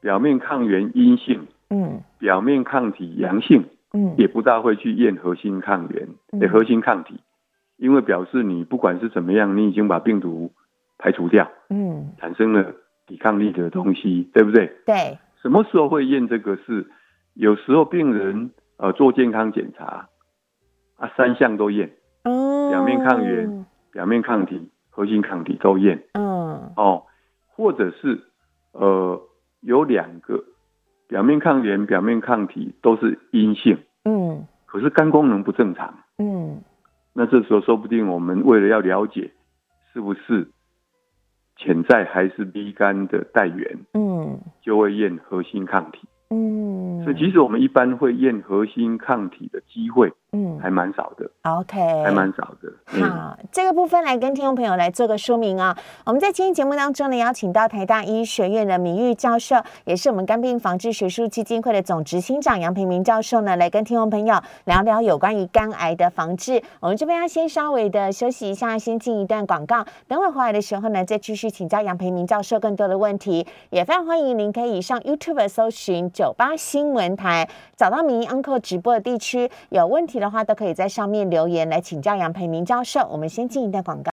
[0.00, 6.08] 表面抗原阴性，嗯，表面抗体阳性，嗯，也不大会去验核心抗原
[6.40, 7.20] 的核心抗体，
[7.76, 10.52] 因为表示你不管是怎么样，你已经把病毒
[10.98, 12.74] 排除掉，嗯，产生了
[13.06, 14.72] 抵抗力的东西，对不对？
[14.86, 15.18] 对。
[15.42, 16.56] 什么时候会验这个？
[16.56, 16.86] 是
[17.34, 20.08] 有时候病人呃做健康检查。
[20.96, 21.90] 啊，三项都验，
[22.24, 27.04] 表面抗原、表面抗体、核心抗体都验，嗯，哦，
[27.56, 28.20] 或者是
[28.72, 29.18] 呃
[29.60, 30.44] 有两个
[31.08, 36.62] 表面抗原、表面抗体都是阴性，嗯，可是肝功能不正常，嗯，
[37.12, 39.32] 那这时候说不定我们为了要了解
[39.92, 40.48] 是不是
[41.56, 46.08] 潜在还是 B 肝的带源，嗯，就会验核心抗体。
[46.32, 51.28] 嗯，所以其实我们一般会验核心抗体的机会，嗯，还蛮少的。
[51.42, 53.00] OK，还蛮少的。
[53.04, 55.76] 好，这个部分来跟听众朋友来做个说明啊。
[56.04, 66.62] 我们在今天节目当中呢，邀请到台大医学院的名誉教授，也是我们肝病防治学术基金会的总执行长杨培明教授呢，来跟听众朋友聊聊有关于肝癌的防治。
[66.78, 69.84] 我们这边要先稍微的休息一下，先进一段广告。
[70.06, 73.46] 等会回来的时候呢，再继续请教杨培明教授更多的问题。
[73.70, 76.08] 也非常欢迎您可以上 YouTube 搜寻。
[76.12, 83.06] 九八新闻台找到民 Uncle 直播的地区，有问题的话都可以在上面留言来请教杨培明教授。
[83.10, 84.09] 我们先进一段广告。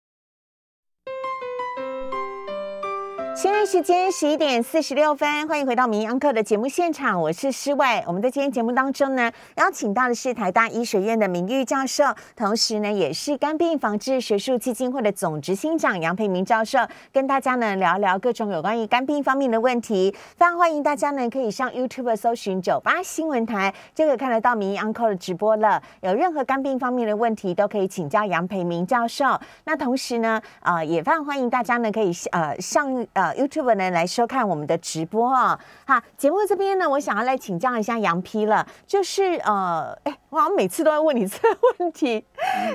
[3.35, 8.03] 现在时间十一点四十六分，欢迎回到民安课的节目现场，我是施伟。
[8.05, 12.03] 我们在今天节目当中呢，邀请到的是台大医学院的名誉教授，
[12.35, 16.77] 同时呢，也是肝病防治学术基金会的总执行长杨培明教授，
[17.11, 20.15] 跟大家呢聊聊各种有关于肝病方面的问题。
[20.37, 25.81] 非常欢迎大家呢可以上 YouTube 搜寻九八新闻台，就可以看得到民安课的直播了。
[26.01, 29.25] 有任何肝病方面的问题，都可以请教杨培明教授。
[29.63, 33.22] 那同时呢，呃，也非常欢迎大家呢可以呃上呃。
[33.23, 35.57] 呃，YouTube 呢来收看我们的直播啊。
[35.87, 42.25] 好，节目这边呢，我想要来请教一下杨批了，就是呃，哎，我好像每次都要问你这个问题，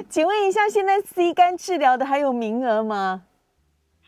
[0.09, 3.23] 请问一下，现在 C 肝治疗的还有名额吗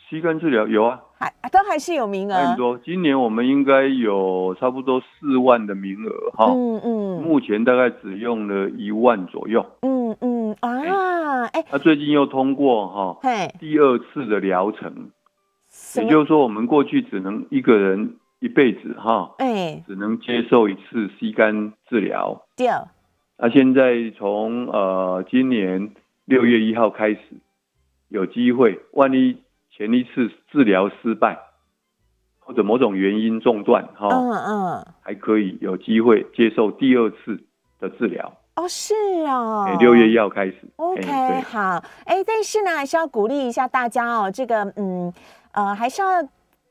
[0.09, 2.35] ？C 肝治疗有啊，还都还是有名额。
[2.35, 6.47] 很多，今年我们应该有差不多四万的名额哈。
[6.51, 7.23] 嗯嗯。
[7.23, 9.65] 目前大概只用了一万左右。
[9.83, 13.19] 嗯嗯啊，哎，他最近又通过哈，
[13.59, 15.11] 第二次的疗程。
[15.97, 22.47] 也就是说，我们过去只能一个人一辈子哈，哎，只能接受一次吸肝治疗。
[22.57, 22.69] 对。
[23.39, 25.93] 那现在从呃今年
[26.27, 27.21] 六月一号开始，
[28.09, 29.39] 有机会，万一
[29.71, 31.39] 前一次治疗失败，
[32.39, 37.43] 或者某种原因中断哈，嗯嗯，还可以有机会接受第二次
[37.79, 38.31] 的治疗。
[38.57, 38.95] 哦，是
[39.27, 40.57] 啊，六月一号开始。
[40.77, 45.13] OK，好，哎，但是呢，还是要鼓励一下大家哦，这个嗯。
[45.53, 46.09] 呃，还是要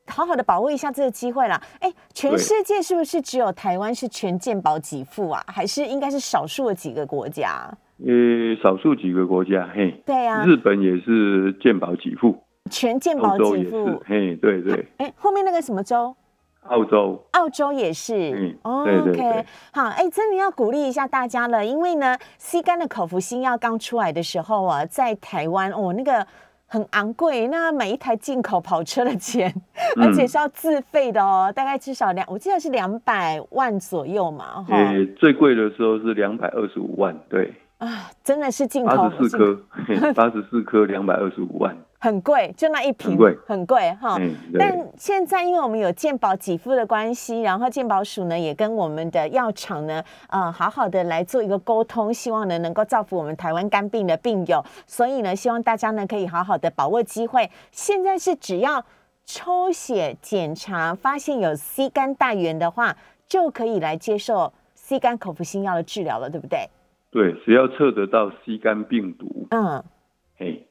[0.06, 1.60] 好好的把握一下这个机会啦。
[1.80, 5.44] 哎，全世界是不是只有台湾是全健保给付啊？
[5.46, 7.70] 还是应该是少数的几个国家？
[7.98, 14.88] 呃，少数几个国家，嘿，对呀，日本也是健保给付，全健保给付，嘿，对对。
[14.96, 16.16] 哎，后面那个什么州？
[16.62, 18.32] 澳洲，澳洲也是。
[18.32, 26.26] 嗯，OK，好，哎，真的要鼓励一下大家了，因为呢，C 肝的口服新药刚出来的时候啊，在台湾哦，那个。
[26.72, 29.52] 很昂贵，那每一台进口跑车的钱，
[30.00, 34.76] 而且是要自费的哦，大概至少两，我记得是两百万左右嘛，哈。
[35.18, 37.52] 最贵的时候是两百二十五万，对。
[37.78, 38.94] 啊，真的是进口。
[38.94, 41.76] 八十四颗，八十四颗，两百二十五万。
[42.02, 44.18] 很贵，就那一瓶，很贵哈。
[44.58, 54.64] 但现在因为我们有健保给付的关系，然后健保署呢也跟我们的药厂呢，呃，好好的来做一个沟通，希望呢能够造福我们台湾肝病的病友。
[54.86, 57.50] 所以呢，希望大家呢可以好好的把握机会。
[57.70, 58.82] 现在是只要
[59.26, 62.96] 抽血检查发现有 C 肝大源的话，
[63.26, 66.68] 就可以来接受 C 肝口服新药的治疗了，对不对？
[67.10, 69.84] 对，只要测得到 C 肝病毒，嗯，嘿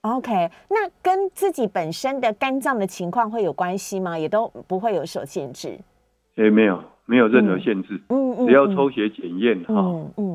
[0.02, 4.18] ，OK，那跟自己本身的肝脏的情况会有关系吗？
[4.18, 5.80] 也都不会有所限制？
[6.36, 6.82] 哎，没有。
[7.10, 9.74] 没有任何限制，嗯嗯，只要抽血检验哈，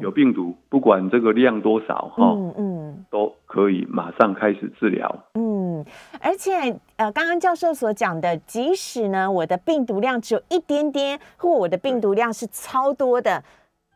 [0.02, 5.24] 有病毒，不管这个量多少哈，嗯嗯，都可以马上开始治疗。
[5.34, 5.84] 嗯，
[6.20, 13.44] 而且呃，刚刚教授所讲的，即使呢我的病毒量只有一点点，或我的病毒量是超多的，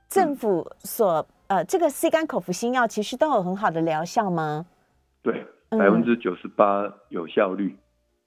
[0.08, 4.64] 政府所呃这个 C 肝口服新药其实都有很好的疗效吗？
[5.22, 7.76] 对，百分之九十八有效率，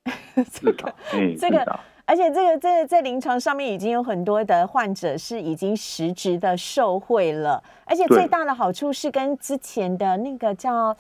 [0.52, 1.80] 这个，嗯，这个。
[2.04, 10.94] 而且这个在在临床上面已经有很多的患者是已经实质的受惠了，而且最大的好处是跟之前的那个叫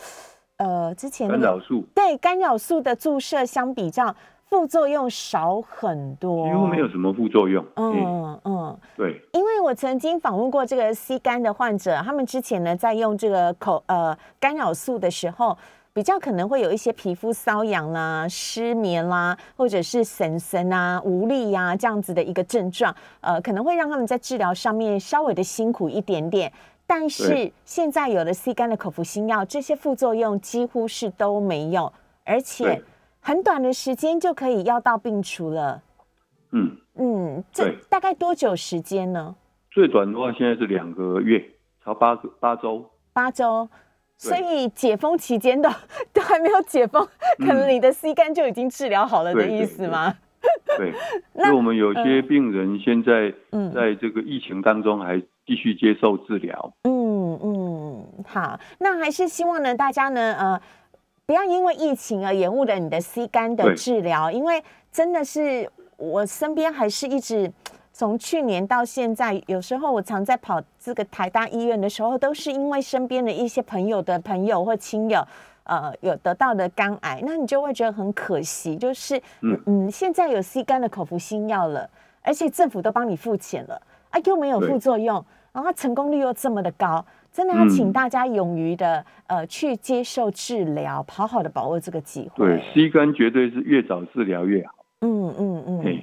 [0.57, 1.83] 呃之前干扰素。
[1.93, 4.15] 对干扰素的注射相比较，
[4.45, 7.65] 副作用少很多，几乎没有什么副作用。
[7.75, 15.57] 嗯嗯，对，因为我曾经访问过这个 C 肝的患者，他们之前呢在用这个口呃干扰素的时候。
[15.93, 26.51] 比较可能会有一些皮肤瘙痒啦、失眠啦，或者是神神啊、无力呀这样子的一个症状，呃，可能会让他们在治疗上面稍微的辛苦一点点。
[26.87, 31.91] 但是现在有了 C 肝的口服新药，这些副作用几乎是都没有，
[32.25, 32.81] 而且
[33.19, 35.81] 很短的时间就可以药到病除了。
[36.51, 39.35] 嗯嗯，这大概多久时间呢？
[39.71, 41.41] 最短的话，现在是两个月，
[41.83, 42.85] 超八个八周。
[43.13, 43.67] 八周。
[44.21, 45.67] 所以解封期间的
[46.13, 47.03] 都还没有解封，
[47.39, 50.15] 可能你的 C 肝就已经治疗好了的意思吗？
[50.77, 50.93] 对，
[51.33, 53.33] 那我们有些病人现在
[53.73, 56.71] 在这个疫情当中还继续接受治疗。
[56.83, 60.61] 嗯嗯，好，那还是希望呢，大家呢，呃，
[61.25, 65.67] 不要因为疫情而延误了你的 C 肝的治疗，因为真的是
[65.97, 67.51] 我身边还是一直。
[68.01, 75.23] 从去年到现在，有时候我常在跑这个台大医院的时候，都是因为身边的一些朋友的朋友或亲友，
[75.65, 78.75] 呃，有得到的肝癌，那你就会觉得很可惜。
[78.75, 81.87] 就是嗯嗯，现在有 C 肝的口服新药了，
[82.23, 83.79] 而且政府都帮你付钱了，
[84.09, 85.23] 啊，又没有副作用，
[85.53, 92.47] 然后成功率又这么的高，真的要请大家勇于的呃去接受治疗，好好的把握这个机会。
[92.47, 94.73] 对，C 肝绝对是越早治疗越好。
[95.01, 96.01] 嗯嗯嗯。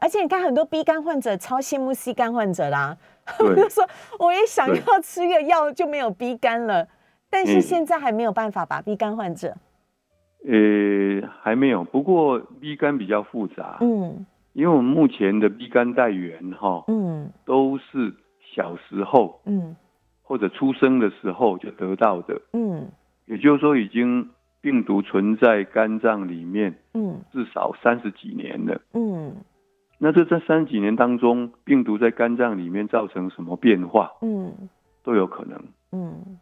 [0.00, 2.96] 而且你看，很多 B 肝患者超羡慕 C 肝患者啦。
[3.40, 3.86] 我就说，
[4.18, 6.88] 我也想要吃个药就没有 B 肝了，
[7.28, 9.54] 但是现在还没有办法把？B 肝患者，
[10.46, 11.84] 呃，还没有。
[11.84, 14.24] 不过 B 肝比较复杂，嗯，
[14.54, 18.14] 因为我们目前的 B 肝带源哈，嗯，都是
[18.54, 19.76] 小时候，嗯，
[20.22, 22.88] 或者出生的时候就得到的，嗯，
[23.26, 24.30] 也就是说已经
[24.62, 29.36] 病毒存在肝脏里面，嗯，至少三十几年了，嗯。
[29.98, 34.12] 那这这三几年当中，病毒在肝脏里面造成什么变化？
[34.22, 34.68] 嗯，
[35.02, 35.60] 都有可能。
[35.90, 36.38] 嗯，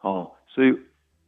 [0.00, 0.76] 哦，所以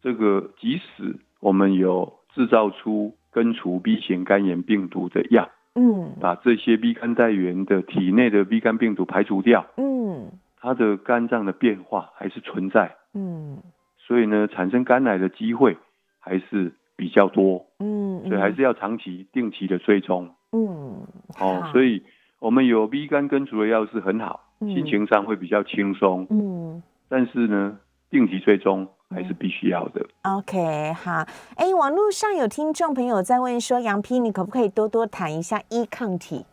[0.02, 12.96] 这个即使我们有制造出根除 B 型肝炎病毒的药，嗯，把这些 B 肝带源的体内的 B 肝病毒排除掉，嗯，它的肝脏的变化还是存在。
[13.14, 13.62] 嗯，
[13.98, 15.76] 所以呢，产生肝癌的机会
[16.18, 17.66] 还是比较多。
[17.78, 20.34] 嗯，所以还是要长期、定期的追踪。
[20.52, 21.06] 嗯，
[21.38, 22.02] 哦，所以
[22.38, 26.26] 我们有 B 肝根除的药是很好，心情上会比较轻松。
[26.30, 27.78] 嗯，但是呢，
[28.10, 30.06] 定期追踪还是必须要的。
[30.22, 31.26] OK，好。
[31.56, 36.46] 哎，网络上有听众朋友在问说，杨批，你可不可以多多谈一下一抗体？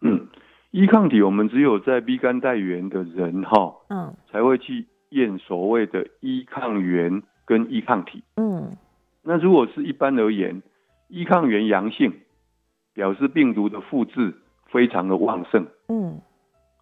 [0.00, 0.28] 嗯，
[0.70, 8.24] 一抗体我们只有在 B 肝带源的人哈，嗯，才会去验所谓的一抗原跟一抗体。
[8.36, 8.74] 嗯，
[9.22, 10.62] 那如果是一般而言，
[11.08, 12.14] 一抗原阳性。
[12.94, 14.34] 表示病毒的复制
[14.66, 15.66] 非常的旺盛。
[15.88, 16.20] 嗯，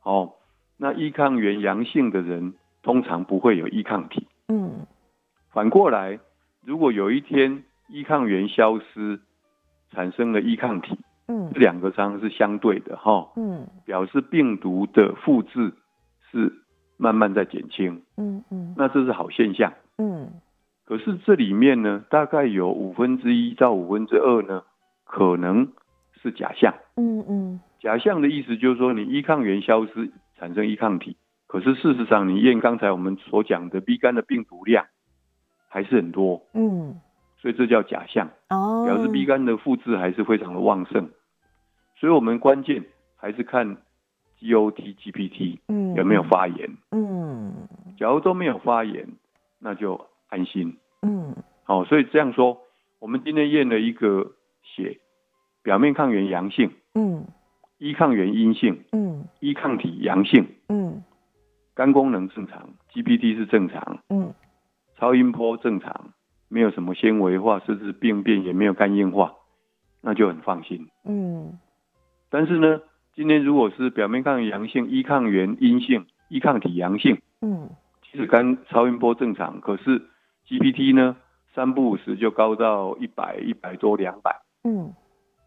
[0.02, 0.32] 哦，
[0.76, 4.26] 那依抗原阳性的人通常不会有依抗体。
[4.48, 4.86] 嗯，
[5.52, 6.18] 反过来，
[6.64, 9.20] 如果有一天依抗原消失，
[9.90, 10.98] 产生了依抗体，
[11.28, 13.30] 嗯，这两个章是相对的哈。
[13.36, 15.72] 嗯，表示病毒的复制
[16.30, 16.52] 是
[16.96, 18.02] 慢慢在减轻。
[18.16, 19.72] 嗯嗯，那这是好现象。
[19.98, 20.28] 嗯，
[20.84, 24.62] 可是这里面呢，大概有五分之一到五分之二呢，
[25.04, 25.68] 可能。
[26.22, 31.16] 是假象，嗯嗯，假象的意思就是说，你依抗原消失，产生依抗体，
[31.46, 34.86] 可是事实上，你验刚才我们所讲的 B 肝的病毒量
[35.68, 37.00] 还是很多，嗯，
[37.38, 41.08] 所以这叫假象，哦，表示 B 肝的复制还是非常的旺盛，
[41.96, 42.84] 所以我们关键
[43.16, 43.78] 还是看
[44.40, 47.66] GOT、GPT，嗯，有没有发炎，嗯，
[47.98, 49.08] 假如都没有发炎，
[49.58, 52.58] 那就安心，嗯，好，所以这样说，
[52.98, 54.98] 我们今天验了一个血。
[55.62, 57.26] 表面抗原阳性，嗯，
[57.78, 61.02] 一抗原阴性，嗯，一抗体阳性，嗯，
[61.74, 64.32] 肝功能正常，GPT 是正常，嗯，
[64.96, 66.12] 超音波正常，
[66.48, 69.34] 没有什么纤维化，甚至病变也没有肝硬化，
[70.00, 71.58] 那就很放心，嗯。
[72.30, 72.80] 但是呢，
[73.14, 77.68] 今天如果是表面抗原阳性，一抗原阴性，一抗体阳性，嗯，
[78.02, 80.00] 其实肝超音波正常，可是
[80.46, 81.16] GPT 呢，
[81.54, 84.94] 三不五时就高到一百、一百多、两百，嗯。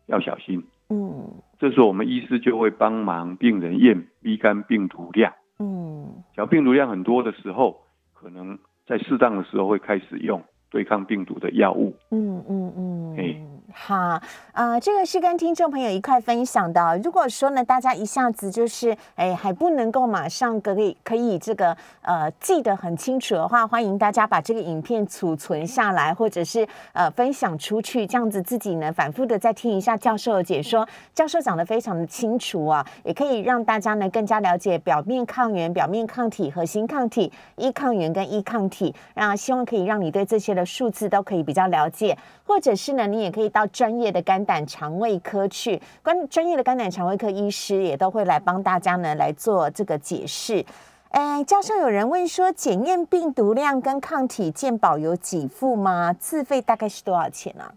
[0.08, 7.82] 要小心，嗯，这时候我们医师就会帮忙病人验 B 肝病毒量，嗯，小病毒量很多的时候，
[8.14, 10.44] 可能在适当的时候会开始用
[10.74, 13.36] 对抗病毒的药物，嗯嗯嗯，哎。
[13.76, 14.22] 好，
[14.52, 16.96] 呃，这个是跟听众朋友一块分享的。
[17.04, 30.88] 如果说呢，大家一下子就是，哎，还不能够马上可以可以这个呃记得很清楚的话，欢迎大家把这个影片储存下来，或者是呃分享出去，这样子自己呢反复的再听一下教授的解说。
[31.16, 38.94] 教授讲的非常的清楚啊，也可以让大家呢更加了解表面抗原、表面抗体、核心抗体、一抗原跟一抗体。
[39.16, 43.68] 那希望可以让你对这些的数字都可以比较了解，或者是呢，你也可以到。
[43.74, 50.64] 专业的肝胆肠胃科去，关专业的肝胆肠胃科医师也都会来帮大家呢来做这个解释。
[51.10, 56.14] 哎，教授，有人问说，检验病毒量跟抗体健保有给付吗？
[56.14, 57.74] 自费大概是多少钱啊？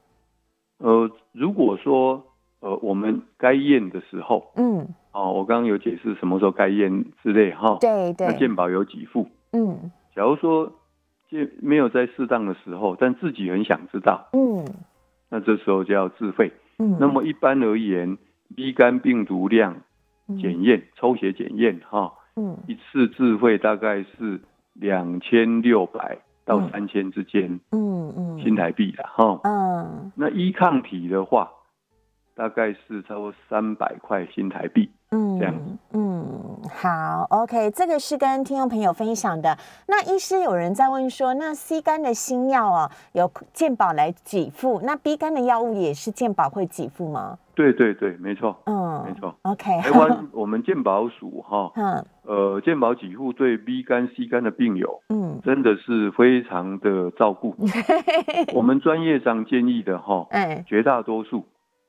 [0.78, 2.22] 呃，如果说
[2.60, 10.70] 呃我们该验的时候，嗯，哦，我刚刚有解释什么时候该验之类哈，对对，那健保有给付，嗯，假如说
[11.28, 14.64] 健没有在适当的时候，但自己很想知道，嗯。
[15.28, 16.52] 那这时候就要自费。
[16.78, 18.16] 嗯，那么一般而言
[18.54, 19.82] ，B 肝病毒量
[20.40, 24.40] 检验、抽血检验，哈，嗯，一次自费大概是
[24.74, 31.50] 两千六百到三千之间，嗯嗯，新台币的哈，嗯，那一抗体的话，
[32.36, 34.88] 大概是差不多三百块新台币。
[35.16, 35.54] 嗯，这样。
[35.92, 39.56] 嗯，好，OK，这个是跟听众朋友分享的。
[39.86, 47.38] 那医师有人在问说，那 C 肝的新药啊，有健保来给付，那 B 肝的药物也是健保会给付吗？
[47.54, 48.54] 对对对，没错。
[48.66, 49.34] 嗯，没错。
[49.42, 57.56] OK，台湾我们健保署哈，嗯，呃，健保给付对 B 肝、C 肝的病友，嗯，真的是非常的照顾。
[58.52, 61.46] 我们专业上建议的哈，哎，绝大多数。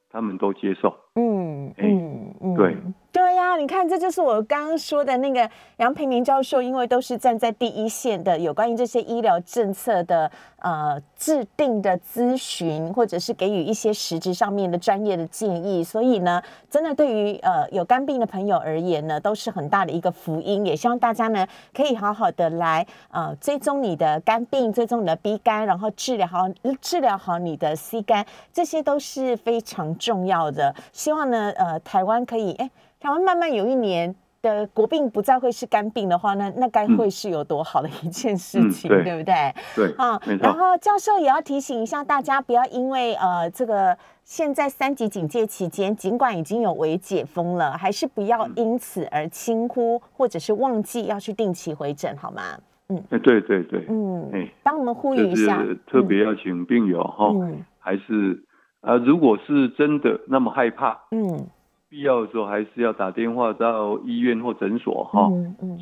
[0.09, 2.77] 他们都接受，嗯嗯嗯，对
[3.11, 16.39] 对呀，你看，这就是我刚刚说的那个杨培明教授，因为都是站在第一线的，有关于这些医疗政策的呃制定的咨询，或者是给予一些实质上面的专业的建议，所以呢，
[16.69, 20.63] 真的对于呃有肝病的朋友而言呢，都是很大的一个福音。
[20.63, 26.47] 也希望大家呢可以好好的来呃追踪你的肝病，追踪你的 B 肝，然后治疗好
[26.79, 29.87] 治疗好你的 C 肝，这些都是非常。
[29.97, 30.75] 重要的，
[31.07, 39.17] 希望呢，呃，台湾可以，哎，台湾慢慢有一年的国病不再会是肝病的话，那那该会是有多好的一件事情，对。
[39.17, 39.55] 不对？
[39.73, 52.41] 对，啊，然后教授也要提醒一下大家，不要因为呃这个现在三级警戒期间，尽管已经有微解封了，还是不要因此而轻忽或者是忘记要去定期回诊，好吗？
[52.89, 57.33] 嗯，哎，对对对，嗯，哎，帮我们呼吁一下，特别要请病友哈，
[57.79, 58.43] 还是。
[58.81, 61.47] 啊，如果是真的那么害怕，嗯，
[61.89, 65.29] 必要的时候还是要打电话到医院或诊所哈，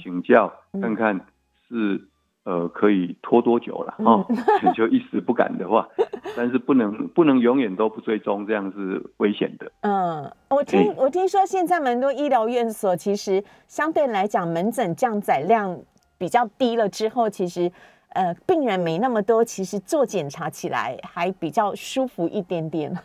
[0.02, 1.20] 请教看看
[1.68, 2.02] 是
[2.46, 4.26] 呃可以拖多久了哈，
[4.74, 5.88] 就一时不敢的话，
[6.38, 9.72] 但是不能不能永远都不追踪，这样是危险的。
[9.82, 15.78] 嗯，我听我听说现在蛮多医疗院所其实相对来讲门诊降载量
[16.18, 17.72] 比较低了之后，其实。
[18.16, 22.98] 呃，病人没那么多，其实做检查起来还比较舒服一点点。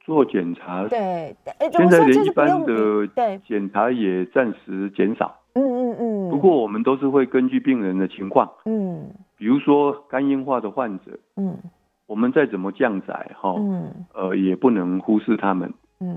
[0.00, 1.36] 做检查，对，
[1.70, 5.38] 现在连一般的对检查也暂时减少。
[5.52, 6.30] 嗯嗯嗯。
[6.30, 11.56] 不过我们都是会根据病人的情况，嗯，比如说肝硬化的患者，嗯，
[12.06, 15.72] 我们再怎么降载哈，嗯，呃，也不能忽视他们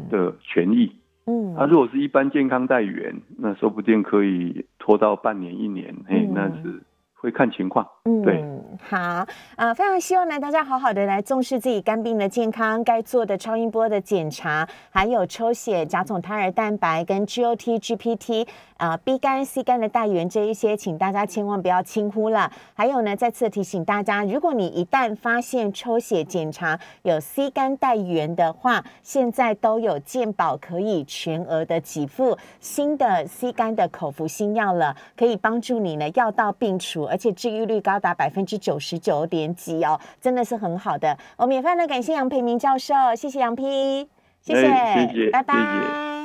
[0.09, 0.95] 的权益。
[1.26, 6.82] 嗯，他如果是一般健康带员，那说不定可以拖到半年一年，嘿，那是。
[7.20, 8.45] 会看情况，嗯，对，
[8.89, 18.47] 好，呃，非常希望呢，大家好好的来重视自己肝病的健康，该做的超音波的检查，还有抽血、甲种胎儿蛋白跟 GOT、GPT，
[18.78, 22.51] 啊 B 肝、C 肝的带源这一些，请大家千万不要轻忽了。
[22.73, 41.17] 还有呢，再次提醒大家，如果你一旦发现抽血检查有 C 肝带源的话，现在都有健保可以全额的给付新的 C 肝的口服新药了，可以帮助你呢药到病除，而且治愈率高达百分之九十九点几哦，真的是很好的。
[41.38, 44.07] 我们也非常的感谢杨培明教授，谢谢杨 P，
[44.41, 46.07] 谢谢，谢谢，拜拜。